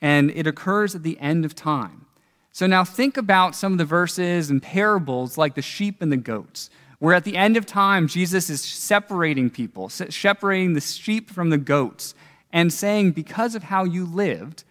and 0.00 0.30
it 0.30 0.46
occurs 0.46 0.94
at 0.94 1.02
the 1.02 1.18
end 1.18 1.44
of 1.44 1.54
time. 1.54 2.06
So 2.52 2.66
now 2.66 2.84
think 2.84 3.16
about 3.16 3.54
some 3.54 3.72
of 3.72 3.78
the 3.78 3.84
verses 3.84 4.50
and 4.50 4.62
parables 4.62 5.36
like 5.36 5.54
the 5.54 5.62
sheep 5.62 6.00
and 6.00 6.10
the 6.10 6.16
goats 6.16 6.70
where 6.98 7.14
at 7.14 7.24
the 7.24 7.36
end 7.36 7.56
of 7.56 7.64
time, 7.64 8.08
Jesus 8.08 8.50
is 8.50 8.60
separating 8.60 9.50
people, 9.50 9.88
separating 9.88 10.72
the 10.72 10.80
sheep 10.80 11.30
from 11.30 11.50
the 11.50 11.58
goats, 11.58 12.14
and 12.52 12.72
saying, 12.72 13.12
Because 13.12 13.54
of 13.54 13.64
how 13.64 13.84
you 13.84 14.04
lived, 14.04 14.64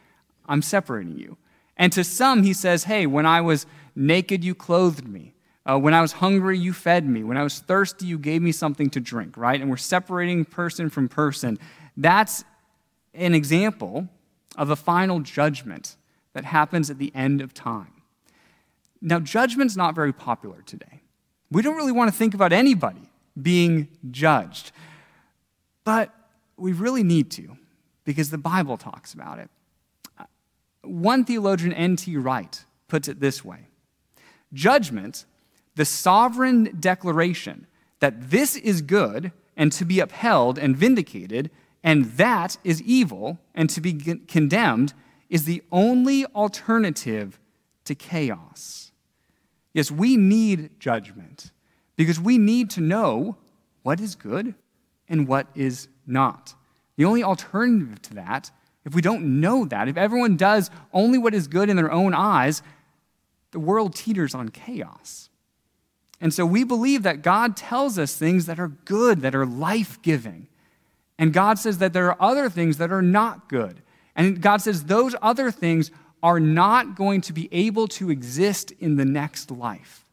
I'm 0.46 0.62
separating 0.62 1.18
you. 1.18 1.38
And 1.78 1.94
to 1.94 2.04
some, 2.04 2.44
he 2.44 2.54
says, 2.54 2.84
Hey, 2.86 3.06
when 3.06 3.26
I 3.26 3.42
was 3.42 3.66
naked, 3.96 4.44
you 4.44 4.54
clothed 4.54 5.08
me. 5.08 5.34
Uh, 5.66 5.78
when 5.78 5.94
I 5.94 6.02
was 6.02 6.14
hungry, 6.14 6.58
you 6.58 6.72
fed 6.74 7.08
me. 7.08 7.24
When 7.24 7.38
I 7.38 7.44
was 7.44 7.60
thirsty, 7.60 8.06
you 8.06 8.18
gave 8.18 8.42
me 8.42 8.52
something 8.52 8.90
to 8.92 9.00
drink, 9.00 9.36
right? 9.36 9.60
And 9.60 9.70
we're 9.70 9.78
separating 9.78 10.46
person 10.46 10.90
from 10.90 11.10
person. 11.10 11.60
That's 11.98 12.46
an 13.14 13.34
example 13.34 14.08
of 14.58 14.70
a 14.70 14.76
final 14.76 15.20
judgment 15.20 15.98
that 16.34 16.46
happens 16.46 16.90
at 16.90 17.00
the 17.00 17.12
end 17.14 17.42
of 17.42 17.54
time. 17.54 18.02
Now, 19.02 19.20
judgment's 19.20 19.76
not 19.76 19.94
very 19.94 20.14
popular 20.14 20.62
today. 20.66 21.02
We 21.52 21.62
don't 21.62 21.76
really 21.76 21.92
want 21.92 22.12
to 22.12 22.18
think 22.18 22.34
about 22.34 22.54
anybody 22.54 23.10
being 23.40 23.90
judged. 24.10 24.72
But 25.84 26.14
we 26.58 26.74
really 26.74 27.04
need 27.04 27.32
to 27.32 27.58
because 28.04 28.30
the 28.30 28.38
Bible 28.38 28.78
talks 28.78 29.14
about 29.14 29.40
it. 29.40 29.50
One 30.88 31.26
theologian, 31.26 31.74
N.T. 31.74 32.16
Wright, 32.18 32.64
puts 32.88 33.08
it 33.08 33.20
this 33.20 33.44
way 33.44 33.68
Judgment, 34.54 35.26
the 35.76 35.86
sovereign 35.86 36.76
declaration 36.80 37.68
that 38.00 38.30
this 38.30 38.56
is 38.56 38.82
good 38.82 39.32
and 39.56 39.72
to 39.72 39.86
be 39.86 40.00
upheld 40.00 40.58
and 40.58 40.78
vindicated, 40.78 41.50
and 41.84 42.06
that 42.18 42.58
is 42.64 42.82
evil 42.84 43.40
and 43.56 43.70
to 43.72 43.82
be 43.82 43.94
condemned, 44.28 44.94
is 45.30 45.46
the 45.46 45.64
only 45.72 46.26
alternative 46.28 47.40
to 47.86 47.96
chaos. 47.96 48.92
Yes, 49.74 49.92
we 49.92 50.16
need 50.18 50.80
judgment 50.80 51.52
because 51.96 52.20
we 52.20 52.38
need 52.38 52.70
to 52.72 52.82
know 52.82 53.38
what 53.84 54.00
is 54.00 54.16
good 54.16 54.56
and 55.10 55.28
what 55.28 55.48
is 55.56 55.88
not. 56.06 56.54
The 56.96 57.06
only 57.06 57.24
alternative 57.24 58.02
to 58.04 58.14
that, 58.16 58.52
if 58.88 58.96
we 58.96 59.02
don't 59.02 59.42
know 59.42 59.66
that, 59.66 59.90
if 59.90 59.98
everyone 59.98 60.38
does 60.38 60.72
only 60.94 61.18
what 61.18 61.34
is 61.34 61.48
good 61.48 61.70
in 61.70 61.76
their 61.76 61.92
own 61.92 62.14
eyes, 62.14 62.64
the 63.52 63.60
world 63.60 63.94
teeters 63.94 64.34
on 64.34 64.48
chaos. 64.48 65.30
And 66.22 66.34
so 66.34 66.46
we 66.46 66.64
believe 66.64 67.04
that 67.04 67.22
God 67.22 67.58
tells 67.58 68.00
us 68.00 68.16
things 68.16 68.46
that 68.46 68.62
are 68.62 68.70
good, 68.70 69.22
that 69.22 69.36
are 69.36 69.46
life 69.46 70.02
giving. 70.02 70.48
And 71.20 71.34
God 71.34 71.60
says 71.60 71.80
that 71.80 71.92
there 71.92 72.08
are 72.08 72.18
other 72.22 72.50
things 72.50 72.78
that 72.78 72.92
are 72.92 73.02
not 73.02 73.50
good. 73.50 73.82
And 74.16 74.42
God 74.42 74.62
says 74.62 74.86
those 74.86 75.16
other 75.22 75.52
things 75.52 75.92
are 76.24 76.40
not 76.40 76.96
going 76.96 77.20
to 77.22 77.34
be 77.34 77.50
able 77.52 77.90
to 77.90 78.10
exist 78.10 78.72
in 78.80 78.96
the 78.96 79.06
next 79.06 79.52
life, 79.52 80.06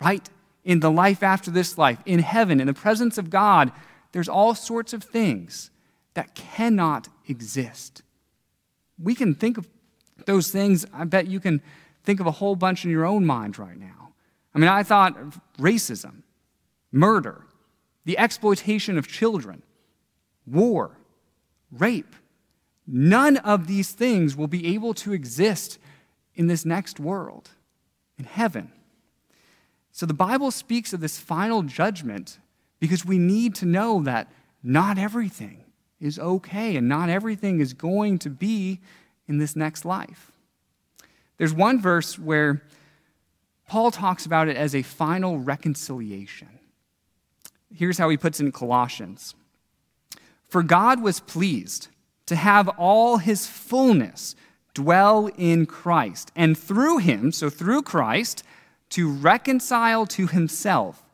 right? 0.00 0.26
In 0.64 0.80
the 0.80 0.90
life 0.90 1.22
after 1.22 1.50
this 1.50 1.76
life, 1.76 1.98
in 2.06 2.20
heaven, 2.20 2.58
in 2.58 2.66
the 2.66 2.72
presence 2.72 3.18
of 3.18 3.28
God, 3.28 3.70
there's 4.12 4.30
all 4.30 4.54
sorts 4.54 4.94
of 4.94 5.04
things 5.04 5.70
that 6.14 6.34
cannot 6.34 7.08
exist. 7.28 8.00
We 9.02 9.14
can 9.14 9.34
think 9.34 9.58
of 9.58 9.68
those 10.26 10.50
things, 10.50 10.86
I 10.92 11.04
bet 11.04 11.26
you 11.26 11.40
can 11.40 11.60
think 12.04 12.20
of 12.20 12.26
a 12.26 12.30
whole 12.30 12.56
bunch 12.56 12.84
in 12.84 12.90
your 12.90 13.04
own 13.04 13.24
mind 13.24 13.58
right 13.58 13.78
now. 13.78 14.12
I 14.54 14.58
mean, 14.58 14.68
I 14.68 14.82
thought 14.82 15.18
of 15.18 15.40
racism, 15.58 16.22
murder, 16.92 17.44
the 18.04 18.18
exploitation 18.18 18.96
of 18.96 19.08
children, 19.08 19.62
war, 20.46 20.98
rape, 21.72 22.14
None 22.86 23.38
of 23.38 23.66
these 23.66 23.92
things 23.92 24.36
will 24.36 24.46
be 24.46 24.74
able 24.74 24.94
to 24.94 25.12
exist 25.12 25.78
in 26.34 26.46
this 26.46 26.64
next 26.64 27.00
world. 27.00 27.50
in 28.16 28.26
heaven. 28.26 28.70
So 29.90 30.06
the 30.06 30.14
Bible 30.14 30.52
speaks 30.52 30.92
of 30.92 31.00
this 31.00 31.18
final 31.18 31.64
judgment 31.64 32.38
because 32.78 33.04
we 33.04 33.18
need 33.18 33.56
to 33.56 33.66
know 33.66 34.04
that 34.04 34.30
not 34.62 34.98
everything 34.98 35.63
is 36.00 36.18
okay 36.18 36.76
and 36.76 36.88
not 36.88 37.08
everything 37.08 37.60
is 37.60 37.72
going 37.72 38.18
to 38.20 38.30
be 38.30 38.80
in 39.26 39.38
this 39.38 39.56
next 39.56 39.84
life. 39.84 40.32
There's 41.38 41.54
one 41.54 41.80
verse 41.80 42.18
where 42.18 42.62
Paul 43.68 43.90
talks 43.90 44.26
about 44.26 44.48
it 44.48 44.56
as 44.56 44.74
a 44.74 44.82
final 44.82 45.38
reconciliation. 45.38 46.48
Here's 47.74 47.98
how 47.98 48.08
he 48.08 48.16
puts 48.16 48.40
it 48.40 48.46
in 48.46 48.52
Colossians 48.52 49.34
For 50.48 50.62
God 50.62 51.02
was 51.02 51.20
pleased 51.20 51.88
to 52.26 52.36
have 52.36 52.68
all 52.68 53.18
his 53.18 53.46
fullness 53.46 54.36
dwell 54.74 55.28
in 55.36 55.66
Christ, 55.66 56.32
and 56.34 56.58
through 56.58 56.98
him, 56.98 57.30
so 57.32 57.48
through 57.48 57.82
Christ, 57.82 58.42
to 58.90 59.10
reconcile 59.10 60.06
to 60.06 60.26
himself 60.26 61.04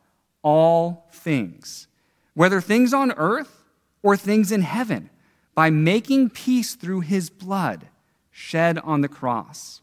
all 0.42 1.08
things, 1.12 1.86
whether 2.34 2.60
things 2.60 2.94
on 2.94 3.12
earth 3.12 3.59
or 4.02 4.16
things 4.16 4.50
in 4.52 4.62
heaven, 4.62 5.10
by 5.54 5.70
making 5.70 6.30
peace 6.30 6.74
through 6.74 7.00
his 7.00 7.28
blood 7.28 7.88
shed 8.30 8.78
on 8.78 9.00
the 9.00 9.08
cross. 9.08 9.80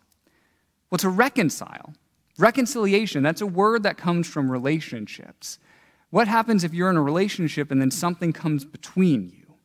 Well, 0.90 0.98
to 1.00 1.10
reconcile, 1.10 1.94
reconciliation, 2.38 3.22
that's 3.24 3.42
a 3.42 3.48
word 3.48 3.84
that 3.84 3.98
comes 3.98 4.28
from 4.28 4.50
relationships. 4.50 5.60
What 6.10 6.28
happens 6.28 6.64
if 6.64 6.74
you're 6.74 6.90
in 6.90 6.98
a 6.98 7.02
relationship 7.02 7.70
and 7.70 7.82
then 7.82 7.92
something 7.92 8.34
comes 8.34 8.64
between 8.64 9.30
you? 9.30 9.56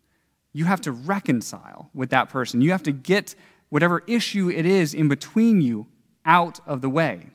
You 0.52 0.64
have 0.66 0.80
to 0.82 0.92
reconcile 0.92 1.88
with 1.94 2.10
that 2.10 2.28
person. 2.28 2.60
You 2.60 2.72
have 2.72 2.82
to 2.82 2.92
get 2.92 3.34
whatever 3.70 4.02
issue 4.06 4.50
it 4.50 4.66
is 4.66 4.92
in 4.92 5.08
between 5.08 5.60
you 5.60 5.86
out 6.26 6.60
of 6.66 6.82
the 6.82 6.90
way. 6.90 7.28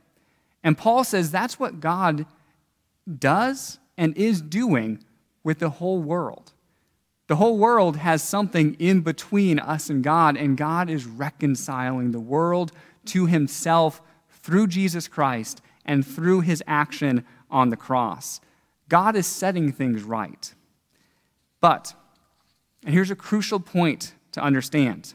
And 0.64 0.78
Paul 0.78 1.04
says 1.04 1.32
that's 1.32 1.60
what 1.60 1.80
God 1.80 2.26
does 3.18 3.80
and 3.98 4.16
is 4.18 4.42
doing 4.42 5.04
with 5.44 5.60
the 5.60 5.70
whole 5.70 6.00
world. 6.00 6.52
The 7.28 7.36
whole 7.36 7.58
world 7.58 7.98
has 7.98 8.24
something 8.24 8.76
in 8.76 9.02
between 9.02 9.60
us 9.60 9.90
and 9.90 10.04
God, 10.04 10.38
and 10.38 10.58
God 10.58 10.90
is 10.90 11.06
reconciling 11.06 12.12
the 12.12 12.22
world 12.22 12.72
to 13.08 13.26
himself 13.26 14.02
through 14.30 14.68
Jesus 14.68 15.08
Christ 15.10 15.62
and 15.86 16.06
through 16.06 16.42
his 16.42 16.64
action 16.68 17.26
on 17.52 17.70
the 17.70 17.78
cross. 17.78 18.40
God 18.88 19.16
is 19.18 19.28
setting 19.28 19.74
things 19.74 20.04
right. 20.04 20.54
But, 21.60 21.94
and 22.86 22.94
here's 22.94 23.12
a 23.12 23.16
crucial 23.16 23.60
point 23.60 24.14
to 24.32 24.42
understand 24.42 25.14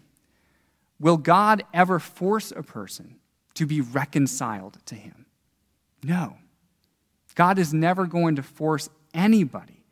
Will 1.00 1.16
God 1.16 1.64
ever 1.74 1.98
force 1.98 2.52
a 2.54 2.62
person 2.62 3.16
to 3.54 3.66
be 3.66 3.80
reconciled 3.80 4.78
to 4.86 4.94
him? 4.94 5.26
No. 6.04 6.36
God 7.34 7.58
is 7.58 7.72
never 7.72 8.06
going 8.06 8.36
to 8.36 8.42
force 8.42 8.88
anybody 9.14 9.82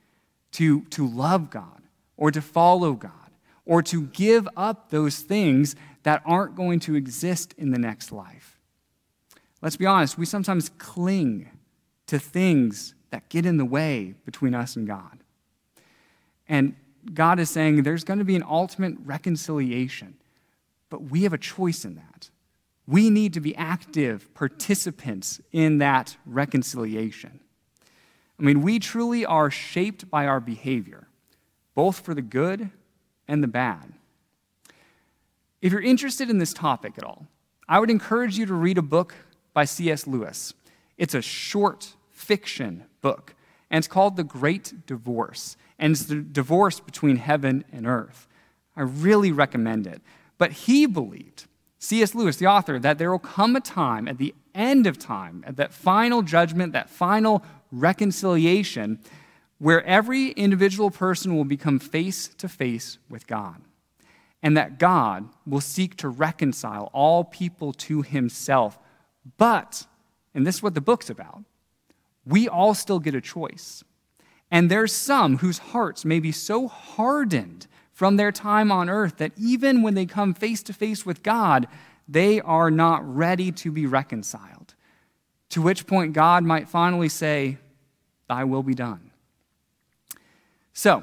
to, 0.52 0.82
to 0.82 1.06
love 1.08 1.50
God 1.50 1.79
or 2.20 2.30
to 2.30 2.40
follow 2.40 2.92
God 2.92 3.10
or 3.66 3.82
to 3.82 4.02
give 4.02 4.48
up 4.56 4.90
those 4.90 5.18
things 5.18 5.74
that 6.04 6.22
aren't 6.24 6.54
going 6.54 6.78
to 6.80 6.94
exist 6.94 7.52
in 7.58 7.72
the 7.72 7.78
next 7.78 8.12
life. 8.12 8.60
Let's 9.60 9.76
be 9.76 9.86
honest, 9.86 10.16
we 10.16 10.24
sometimes 10.24 10.70
cling 10.78 11.50
to 12.06 12.20
things 12.20 12.94
that 13.10 13.28
get 13.28 13.44
in 13.44 13.56
the 13.56 13.64
way 13.64 14.14
between 14.24 14.54
us 14.54 14.76
and 14.76 14.86
God. 14.86 15.18
And 16.48 16.76
God 17.12 17.40
is 17.40 17.50
saying 17.50 17.82
there's 17.82 18.04
going 18.04 18.20
to 18.20 18.24
be 18.24 18.36
an 18.36 18.44
ultimate 18.48 18.94
reconciliation 19.04 20.14
but 20.90 21.04
we 21.04 21.22
have 21.22 21.32
a 21.32 21.38
choice 21.38 21.84
in 21.84 21.94
that. 21.94 22.28
We 22.86 23.08
need 23.08 23.32
to 23.34 23.40
be 23.40 23.54
active 23.54 24.34
participants 24.34 25.40
in 25.52 25.78
that 25.78 26.16
reconciliation. 26.26 27.40
I 28.38 28.42
mean, 28.42 28.62
we 28.62 28.80
truly 28.80 29.24
are 29.24 29.50
shaped 29.50 30.10
by 30.10 30.26
our 30.26 30.40
behavior, 30.40 31.06
both 31.80 32.00
for 32.00 32.12
the 32.12 32.20
good 32.20 32.68
and 33.26 33.42
the 33.42 33.48
bad. 33.48 33.94
If 35.62 35.72
you're 35.72 35.80
interested 35.80 36.28
in 36.28 36.36
this 36.36 36.52
topic 36.52 36.92
at 36.98 37.04
all, 37.04 37.26
I 37.66 37.80
would 37.80 37.88
encourage 37.88 38.36
you 38.36 38.44
to 38.44 38.52
read 38.52 38.76
a 38.76 38.82
book 38.82 39.14
by 39.54 39.64
C.S. 39.64 40.06
Lewis. 40.06 40.52
It's 40.98 41.14
a 41.14 41.22
short 41.22 41.94
fiction 42.10 42.84
book, 43.00 43.34
and 43.70 43.78
it's 43.78 43.88
called 43.88 44.16
The 44.16 44.24
Great 44.24 44.84
Divorce, 44.84 45.56
and 45.78 45.92
it's 45.92 46.02
the 46.02 46.16
divorce 46.16 46.80
between 46.80 47.16
heaven 47.16 47.64
and 47.72 47.86
earth. 47.86 48.28
I 48.76 48.82
really 48.82 49.32
recommend 49.32 49.86
it. 49.86 50.02
But 50.36 50.52
he 50.52 50.84
believed, 50.84 51.46
C.S. 51.78 52.14
Lewis, 52.14 52.36
the 52.36 52.46
author, 52.46 52.78
that 52.78 52.98
there 52.98 53.10
will 53.10 53.18
come 53.18 53.56
a 53.56 53.60
time 53.62 54.06
at 54.06 54.18
the 54.18 54.34
end 54.54 54.86
of 54.86 54.98
time, 54.98 55.42
at 55.46 55.56
that 55.56 55.72
final 55.72 56.20
judgment, 56.20 56.74
that 56.74 56.90
final 56.90 57.42
reconciliation, 57.72 58.98
where 59.60 59.84
every 59.84 60.30
individual 60.30 60.90
person 60.90 61.36
will 61.36 61.44
become 61.44 61.78
face 61.78 62.28
to 62.28 62.48
face 62.48 62.98
with 63.10 63.26
God. 63.26 63.56
And 64.42 64.56
that 64.56 64.78
God 64.78 65.28
will 65.46 65.60
seek 65.60 65.96
to 65.98 66.08
reconcile 66.08 66.88
all 66.94 67.24
people 67.24 67.74
to 67.74 68.00
himself. 68.00 68.78
But, 69.36 69.86
and 70.34 70.46
this 70.46 70.56
is 70.56 70.62
what 70.62 70.74
the 70.74 70.80
book's 70.80 71.10
about, 71.10 71.44
we 72.24 72.48
all 72.48 72.74
still 72.74 72.98
get 72.98 73.14
a 73.14 73.20
choice. 73.20 73.84
And 74.50 74.70
there's 74.70 74.94
some 74.94 75.38
whose 75.38 75.58
hearts 75.58 76.04
may 76.06 76.20
be 76.20 76.32
so 76.32 76.66
hardened 76.66 77.66
from 77.92 78.16
their 78.16 78.32
time 78.32 78.72
on 78.72 78.88
earth 78.88 79.18
that 79.18 79.32
even 79.36 79.82
when 79.82 79.94
they 79.94 80.06
come 80.06 80.32
face 80.32 80.62
to 80.64 80.72
face 80.72 81.04
with 81.04 81.22
God, 81.22 81.68
they 82.08 82.40
are 82.40 82.70
not 82.70 83.06
ready 83.14 83.52
to 83.52 83.70
be 83.70 83.84
reconciled. 83.84 84.74
To 85.50 85.60
which 85.60 85.86
point 85.86 86.14
God 86.14 86.44
might 86.44 86.68
finally 86.68 87.10
say, 87.10 87.58
Thy 88.26 88.44
will 88.44 88.62
be 88.62 88.74
done. 88.74 89.09
So, 90.72 91.02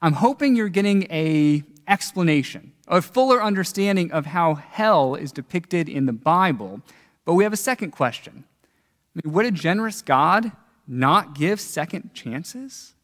I'm 0.00 0.14
hoping 0.14 0.54
you're 0.54 0.68
getting 0.68 1.04
a 1.10 1.64
explanation, 1.88 2.72
a 2.86 3.02
fuller 3.02 3.42
understanding 3.42 4.12
of 4.12 4.26
how 4.26 4.54
hell 4.54 5.14
is 5.14 5.32
depicted 5.32 5.88
in 5.88 6.06
the 6.06 6.12
Bible. 6.12 6.80
But 7.24 7.34
we 7.34 7.44
have 7.44 7.52
a 7.52 7.56
second 7.56 7.90
question. 7.90 8.44
I 8.64 9.20
mean, 9.24 9.32
would 9.34 9.46
a 9.46 9.50
generous 9.50 10.02
God 10.02 10.52
not 10.86 11.34
give 11.34 11.60
second 11.60 12.14
chances? 12.14 12.94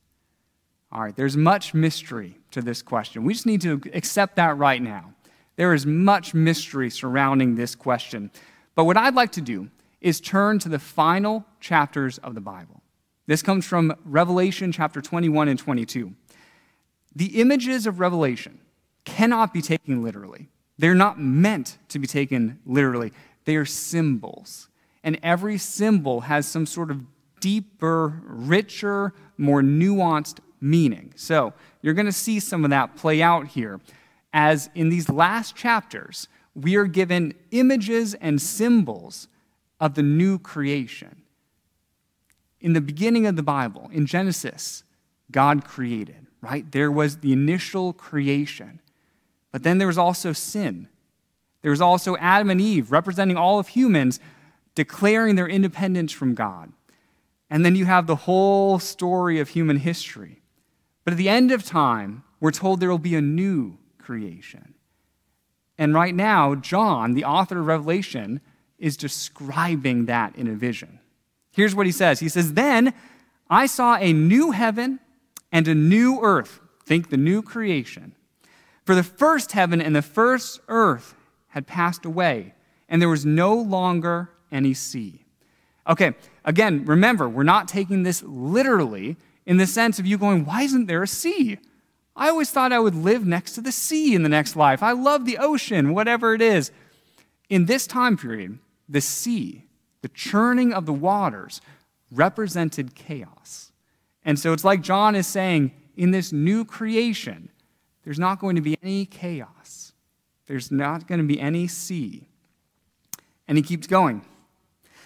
All 0.92 1.02
right, 1.02 1.16
there's 1.16 1.36
much 1.36 1.74
mystery 1.74 2.36
to 2.52 2.62
this 2.62 2.82
question. 2.82 3.24
We 3.24 3.32
just 3.32 3.46
need 3.46 3.62
to 3.62 3.80
accept 3.92 4.36
that 4.36 4.56
right 4.56 4.80
now. 4.80 5.12
There 5.56 5.74
is 5.74 5.86
much 5.86 6.34
mystery 6.34 6.90
surrounding 6.90 7.56
this 7.56 7.74
question. 7.74 8.30
But 8.74 8.84
what 8.84 8.96
I'd 8.96 9.14
like 9.14 9.32
to 9.32 9.40
do 9.40 9.70
is 10.00 10.20
turn 10.20 10.58
to 10.60 10.68
the 10.68 10.78
final 10.78 11.44
chapters 11.60 12.18
of 12.18 12.34
the 12.34 12.40
Bible. 12.40 12.82
This 13.26 13.42
comes 13.42 13.64
from 13.64 13.94
Revelation 14.04 14.72
chapter 14.72 15.00
21 15.00 15.48
and 15.48 15.58
22. 15.58 16.12
The 17.16 17.40
images 17.40 17.86
of 17.86 18.00
Revelation 18.00 18.60
cannot 19.04 19.52
be 19.52 19.62
taken 19.62 20.02
literally. 20.02 20.48
They're 20.78 20.94
not 20.94 21.20
meant 21.20 21.78
to 21.88 21.98
be 21.98 22.06
taken 22.06 22.58
literally. 22.66 23.12
They 23.44 23.56
are 23.56 23.64
symbols. 23.64 24.68
And 25.02 25.18
every 25.22 25.58
symbol 25.58 26.22
has 26.22 26.46
some 26.46 26.66
sort 26.66 26.90
of 26.90 27.02
deeper, 27.40 28.20
richer, 28.24 29.12
more 29.38 29.62
nuanced 29.62 30.38
meaning. 30.60 31.12
So 31.16 31.52
you're 31.82 31.94
going 31.94 32.06
to 32.06 32.12
see 32.12 32.40
some 32.40 32.64
of 32.64 32.70
that 32.70 32.96
play 32.96 33.22
out 33.22 33.48
here 33.48 33.80
as 34.34 34.68
in 34.74 34.88
these 34.88 35.08
last 35.08 35.54
chapters, 35.54 36.28
we 36.54 36.74
are 36.74 36.86
given 36.86 37.34
images 37.52 38.14
and 38.14 38.42
symbols 38.42 39.28
of 39.78 39.94
the 39.94 40.02
new 40.02 40.38
creation. 40.38 41.22
In 42.64 42.72
the 42.72 42.80
beginning 42.80 43.26
of 43.26 43.36
the 43.36 43.42
Bible, 43.42 43.90
in 43.92 44.06
Genesis, 44.06 44.84
God 45.30 45.64
created, 45.64 46.26
right? 46.40 46.70
There 46.72 46.90
was 46.90 47.18
the 47.18 47.32
initial 47.32 47.92
creation. 47.92 48.80
But 49.52 49.62
then 49.62 49.78
there 49.78 49.86
was 49.86 49.98
also 49.98 50.32
sin. 50.32 50.88
There 51.62 51.70
was 51.70 51.80
also 51.80 52.16
Adam 52.16 52.50
and 52.50 52.60
Eve, 52.60 52.90
representing 52.90 53.36
all 53.36 53.58
of 53.58 53.68
humans, 53.68 54.18
declaring 54.74 55.36
their 55.36 55.48
independence 55.48 56.10
from 56.10 56.34
God. 56.34 56.72
And 57.50 57.64
then 57.64 57.76
you 57.76 57.84
have 57.84 58.06
the 58.06 58.16
whole 58.16 58.78
story 58.78 59.38
of 59.38 59.50
human 59.50 59.76
history 59.76 60.40
but 61.04 61.12
at 61.12 61.18
the 61.18 61.28
end 61.28 61.52
of 61.52 61.64
time, 61.64 62.24
we're 62.40 62.50
told 62.50 62.80
there 62.80 62.88
will 62.88 62.98
be 62.98 63.14
a 63.14 63.22
new 63.22 63.78
creation. 63.98 64.74
And 65.76 65.94
right 65.94 66.14
now, 66.14 66.54
John, 66.54 67.14
the 67.14 67.24
author 67.24 67.60
of 67.60 67.66
Revelation, 67.66 68.40
is 68.78 68.96
describing 68.96 70.06
that 70.06 70.34
in 70.36 70.48
a 70.48 70.54
vision. 70.54 71.00
Here's 71.54 71.74
what 71.74 71.86
he 71.86 71.92
says 71.92 72.20
He 72.20 72.28
says, 72.28 72.54
Then 72.54 72.92
I 73.48 73.66
saw 73.66 73.96
a 73.96 74.12
new 74.12 74.50
heaven 74.50 75.00
and 75.52 75.66
a 75.68 75.74
new 75.74 76.20
earth. 76.20 76.60
Think 76.84 77.10
the 77.10 77.16
new 77.16 77.40
creation. 77.40 78.14
For 78.84 78.94
the 78.94 79.02
first 79.02 79.52
heaven 79.52 79.80
and 79.80 79.96
the 79.96 80.02
first 80.02 80.60
earth 80.68 81.14
had 81.48 81.66
passed 81.66 82.04
away, 82.04 82.54
and 82.88 83.00
there 83.00 83.08
was 83.08 83.24
no 83.24 83.54
longer 83.54 84.30
any 84.52 84.74
sea. 84.74 85.24
Okay, 85.86 86.14
again, 86.44 86.84
remember, 86.84 87.28
we're 87.28 87.42
not 87.42 87.68
taking 87.68 88.02
this 88.02 88.22
literally 88.22 89.16
in 89.46 89.56
the 89.56 89.66
sense 89.66 89.98
of 89.98 90.06
you 90.06 90.18
going, 90.18 90.44
why 90.44 90.62
isn't 90.62 90.86
there 90.86 91.02
a 91.02 91.08
sea? 91.08 91.58
I 92.16 92.28
always 92.28 92.50
thought 92.50 92.72
I 92.72 92.78
would 92.78 92.94
live 92.94 93.26
next 93.26 93.52
to 93.52 93.60
the 93.60 93.72
sea 93.72 94.14
in 94.14 94.22
the 94.22 94.28
next 94.28 94.56
life. 94.56 94.82
I 94.82 94.92
love 94.92 95.24
the 95.24 95.38
ocean, 95.38 95.94
whatever 95.94 96.34
it 96.34 96.42
is. 96.42 96.70
In 97.48 97.66
this 97.66 97.86
time 97.86 98.16
period, 98.16 98.58
the 98.88 99.00
sea 99.00 99.63
the 100.04 100.08
churning 100.08 100.74
of 100.74 100.84
the 100.84 100.92
waters, 100.92 101.62
represented 102.12 102.94
chaos. 102.94 103.72
And 104.22 104.38
so 104.38 104.52
it's 104.52 104.62
like 104.62 104.82
John 104.82 105.16
is 105.16 105.26
saying 105.26 105.72
in 105.96 106.10
this 106.10 106.30
new 106.30 106.66
creation, 106.66 107.48
there's 108.02 108.18
not 108.18 108.38
going 108.38 108.54
to 108.56 108.60
be 108.60 108.76
any 108.82 109.06
chaos, 109.06 109.94
there's 110.46 110.70
not 110.70 111.08
going 111.08 111.22
to 111.22 111.26
be 111.26 111.40
any 111.40 111.66
sea. 111.66 112.28
And 113.48 113.56
he 113.56 113.62
keeps 113.62 113.86
going. 113.86 114.26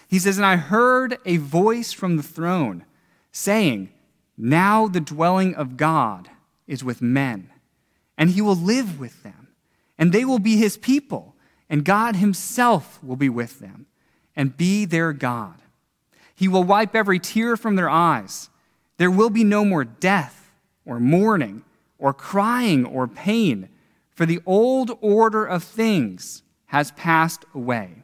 He 0.09 0.19
says, 0.19 0.35
And 0.35 0.45
I 0.45 0.57
heard 0.57 1.17
a 1.25 1.37
voice 1.37 1.93
from 1.93 2.17
the 2.17 2.23
throne 2.23 2.83
saying, 3.31 3.91
Now 4.37 4.89
the 4.89 4.99
dwelling 4.99 5.55
of 5.55 5.77
God 5.77 6.29
is 6.67 6.83
with 6.83 7.01
men, 7.01 7.49
and 8.17 8.31
he 8.31 8.41
will 8.41 8.53
live 8.53 8.99
with 8.99 9.23
them, 9.23 9.47
and 9.97 10.11
they 10.11 10.25
will 10.25 10.39
be 10.39 10.57
his 10.57 10.75
people, 10.75 11.37
and 11.69 11.85
God 11.85 12.17
himself 12.17 13.01
will 13.01 13.15
be 13.15 13.29
with 13.29 13.59
them, 13.59 13.85
and 14.39 14.55
be 14.55 14.85
their 14.85 15.11
God. 15.11 15.55
He 16.33 16.47
will 16.47 16.63
wipe 16.63 16.95
every 16.95 17.19
tear 17.19 17.57
from 17.57 17.75
their 17.75 17.89
eyes. 17.89 18.49
There 18.95 19.11
will 19.11 19.29
be 19.29 19.43
no 19.43 19.65
more 19.65 19.83
death, 19.83 20.53
or 20.85 20.97
mourning, 20.97 21.65
or 21.97 22.13
crying, 22.13 22.85
or 22.85 23.05
pain, 23.05 23.67
for 24.11 24.25
the 24.25 24.39
old 24.45 24.97
order 25.01 25.43
of 25.43 25.61
things 25.61 26.41
has 26.67 26.91
passed 26.91 27.43
away. 27.53 28.03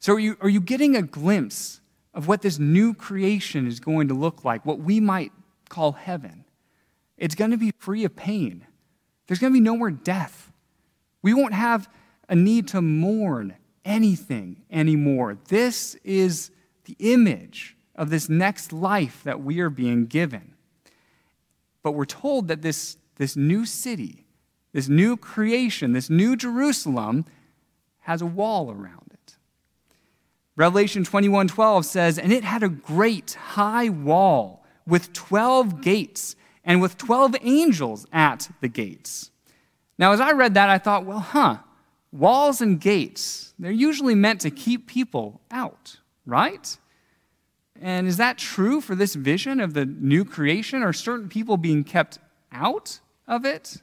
So, 0.00 0.14
are 0.14 0.18
you, 0.18 0.36
are 0.40 0.48
you 0.48 0.60
getting 0.60 0.96
a 0.96 1.02
glimpse 1.02 1.80
of 2.12 2.26
what 2.26 2.42
this 2.42 2.58
new 2.58 2.92
creation 2.92 3.68
is 3.68 3.78
going 3.78 4.08
to 4.08 4.14
look 4.14 4.44
like, 4.44 4.66
what 4.66 4.80
we 4.80 4.98
might 4.98 5.30
call 5.68 5.92
heaven? 5.92 6.44
It's 7.16 7.36
going 7.36 7.52
to 7.52 7.56
be 7.56 7.72
free 7.78 8.02
of 8.02 8.16
pain. 8.16 8.66
There's 9.28 9.38
going 9.38 9.52
to 9.52 9.56
be 9.56 9.64
no 9.64 9.76
more 9.76 9.92
death. 9.92 10.50
We 11.22 11.34
won't 11.34 11.54
have 11.54 11.88
a 12.28 12.34
need 12.34 12.66
to 12.68 12.82
mourn 12.82 13.54
anything 13.86 14.62
anymore. 14.70 15.38
This 15.48 15.94
is 16.04 16.50
the 16.84 16.96
image 16.98 17.76
of 17.94 18.10
this 18.10 18.28
next 18.28 18.72
life 18.72 19.22
that 19.24 19.42
we 19.42 19.60
are 19.60 19.70
being 19.70 20.06
given. 20.06 20.54
But 21.82 21.92
we're 21.92 22.04
told 22.04 22.48
that 22.48 22.62
this, 22.62 22.98
this 23.16 23.36
new 23.36 23.64
city, 23.64 24.26
this 24.72 24.88
new 24.88 25.16
creation, 25.16 25.92
this 25.92 26.10
new 26.10 26.36
Jerusalem 26.36 27.24
has 28.00 28.20
a 28.20 28.26
wall 28.26 28.70
around 28.70 29.10
it. 29.12 29.36
Revelation 30.56 31.04
21:12 31.04 31.84
says, 31.84 32.18
"And 32.18 32.32
it 32.32 32.44
had 32.44 32.62
a 32.62 32.68
great 32.68 33.34
high 33.34 33.88
wall 33.88 34.64
with 34.86 35.12
12 35.12 35.80
gates 35.80 36.34
and 36.64 36.80
with 36.80 36.96
12 36.96 37.36
angels 37.42 38.06
at 38.12 38.50
the 38.60 38.68
gates." 38.68 39.30
Now 39.98 40.12
as 40.12 40.20
I 40.20 40.32
read 40.32 40.54
that 40.54 40.68
I 40.68 40.78
thought, 40.78 41.04
well, 41.04 41.20
huh, 41.20 41.58
walls 42.16 42.60
and 42.60 42.80
gates, 42.80 43.54
they're 43.58 43.70
usually 43.70 44.14
meant 44.14 44.40
to 44.42 44.50
keep 44.50 44.86
people 44.86 45.40
out, 45.50 45.98
right? 46.24 46.76
And 47.80 48.06
is 48.06 48.16
that 48.16 48.38
true 48.38 48.80
for 48.80 48.94
this 48.94 49.14
vision 49.14 49.60
of 49.60 49.74
the 49.74 49.84
new 49.84 50.24
creation? 50.24 50.82
Are 50.82 50.92
certain 50.92 51.28
people 51.28 51.56
being 51.56 51.84
kept 51.84 52.18
out 52.50 53.00
of 53.28 53.44
it? 53.44 53.82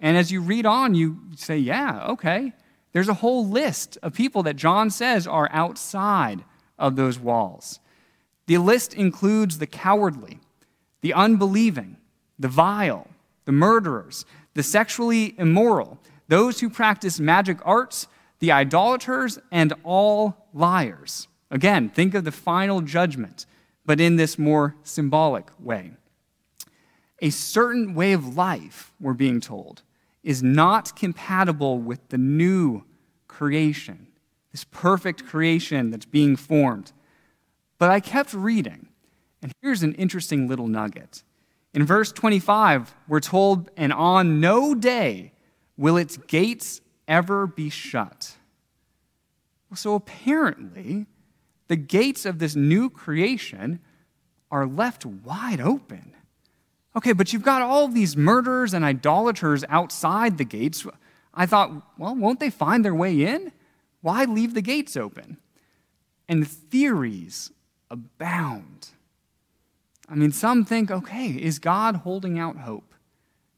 And 0.00 0.16
as 0.16 0.30
you 0.30 0.40
read 0.40 0.66
on, 0.66 0.94
you 0.94 1.18
say, 1.36 1.58
yeah, 1.58 2.06
okay. 2.08 2.52
There's 2.92 3.08
a 3.08 3.14
whole 3.14 3.46
list 3.46 3.98
of 4.02 4.14
people 4.14 4.42
that 4.44 4.56
John 4.56 4.90
says 4.90 5.26
are 5.26 5.48
outside 5.52 6.44
of 6.78 6.96
those 6.96 7.18
walls. 7.18 7.80
The 8.46 8.58
list 8.58 8.94
includes 8.94 9.58
the 9.58 9.66
cowardly, 9.66 10.40
the 11.00 11.14
unbelieving, 11.14 11.96
the 12.38 12.48
vile, 12.48 13.08
the 13.44 13.52
murderers, 13.52 14.24
the 14.54 14.62
sexually 14.62 15.34
immoral, 15.38 15.98
those 16.32 16.60
who 16.60 16.70
practice 16.70 17.20
magic 17.20 17.58
arts, 17.62 18.06
the 18.38 18.50
idolaters, 18.50 19.38
and 19.50 19.74
all 19.84 20.48
liars. 20.54 21.28
Again, 21.50 21.90
think 21.90 22.14
of 22.14 22.24
the 22.24 22.32
final 22.32 22.80
judgment, 22.80 23.44
but 23.84 24.00
in 24.00 24.16
this 24.16 24.38
more 24.38 24.74
symbolic 24.82 25.50
way. 25.60 25.90
A 27.20 27.28
certain 27.28 27.94
way 27.94 28.14
of 28.14 28.34
life, 28.34 28.94
we're 28.98 29.12
being 29.12 29.42
told, 29.42 29.82
is 30.22 30.42
not 30.42 30.96
compatible 30.96 31.78
with 31.78 32.08
the 32.08 32.16
new 32.16 32.84
creation, 33.28 34.06
this 34.52 34.64
perfect 34.64 35.26
creation 35.26 35.90
that's 35.90 36.06
being 36.06 36.34
formed. 36.34 36.92
But 37.76 37.90
I 37.90 38.00
kept 38.00 38.32
reading, 38.32 38.88
and 39.42 39.52
here's 39.60 39.82
an 39.82 39.94
interesting 39.96 40.48
little 40.48 40.66
nugget. 40.66 41.24
In 41.74 41.84
verse 41.84 42.10
25, 42.10 42.94
we're 43.06 43.20
told, 43.20 43.70
And 43.76 43.92
on 43.92 44.40
no 44.40 44.74
day 44.74 45.31
will 45.76 45.96
its 45.96 46.16
gates 46.16 46.80
ever 47.08 47.46
be 47.46 47.70
shut. 47.70 48.36
So 49.74 49.94
apparently, 49.94 51.06
the 51.68 51.76
gates 51.76 52.26
of 52.26 52.38
this 52.38 52.54
new 52.54 52.90
creation 52.90 53.80
are 54.50 54.66
left 54.66 55.06
wide 55.06 55.60
open. 55.60 56.14
Okay, 56.94 57.12
but 57.12 57.32
you've 57.32 57.42
got 57.42 57.62
all 57.62 57.88
these 57.88 58.16
murderers 58.16 58.74
and 58.74 58.84
idolaters 58.84 59.64
outside 59.68 60.36
the 60.36 60.44
gates. 60.44 60.86
I 61.32 61.46
thought, 61.46 61.70
well, 61.96 62.14
won't 62.14 62.38
they 62.38 62.50
find 62.50 62.84
their 62.84 62.94
way 62.94 63.24
in? 63.24 63.52
Why 64.02 64.24
leave 64.24 64.52
the 64.52 64.60
gates 64.60 64.96
open? 64.96 65.38
And 66.28 66.46
theories 66.46 67.50
abound. 67.90 68.88
I 70.08 70.14
mean, 70.14 70.32
some 70.32 70.66
think, 70.66 70.90
okay, 70.90 71.28
is 71.28 71.58
God 71.58 71.96
holding 71.96 72.38
out 72.38 72.58
hope 72.58 72.91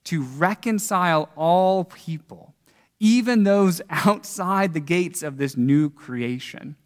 to 0.04 0.22
reconcile 0.22 1.30
all 1.36 1.84
people, 1.84 2.54
even 3.00 3.44
those 3.44 3.80
outside 3.90 4.74
the 4.74 4.80
gates 4.80 5.22
of 5.22 5.36
this 5.36 5.56
new 5.56 5.90
creation? 5.90 6.76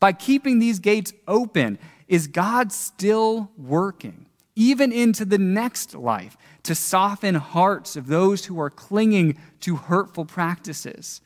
By 0.00 0.12
keeping 0.12 0.58
these 0.58 0.78
gates 0.78 1.12
open, 1.26 1.78
is 2.06 2.26
God 2.26 2.72
still 2.72 3.50
working? 3.56 4.26
even 4.58 4.90
into 4.90 5.24
the 5.24 5.38
next 5.38 5.94
life, 5.94 6.36
to 6.64 6.74
soften 6.74 7.36
hearts 7.36 7.94
of 7.94 8.08
those 8.08 8.46
who 8.46 8.58
are 8.58 8.68
clinging 8.68 9.38
to 9.60 9.76
hurtful 9.76 10.24
practices? 10.24 11.20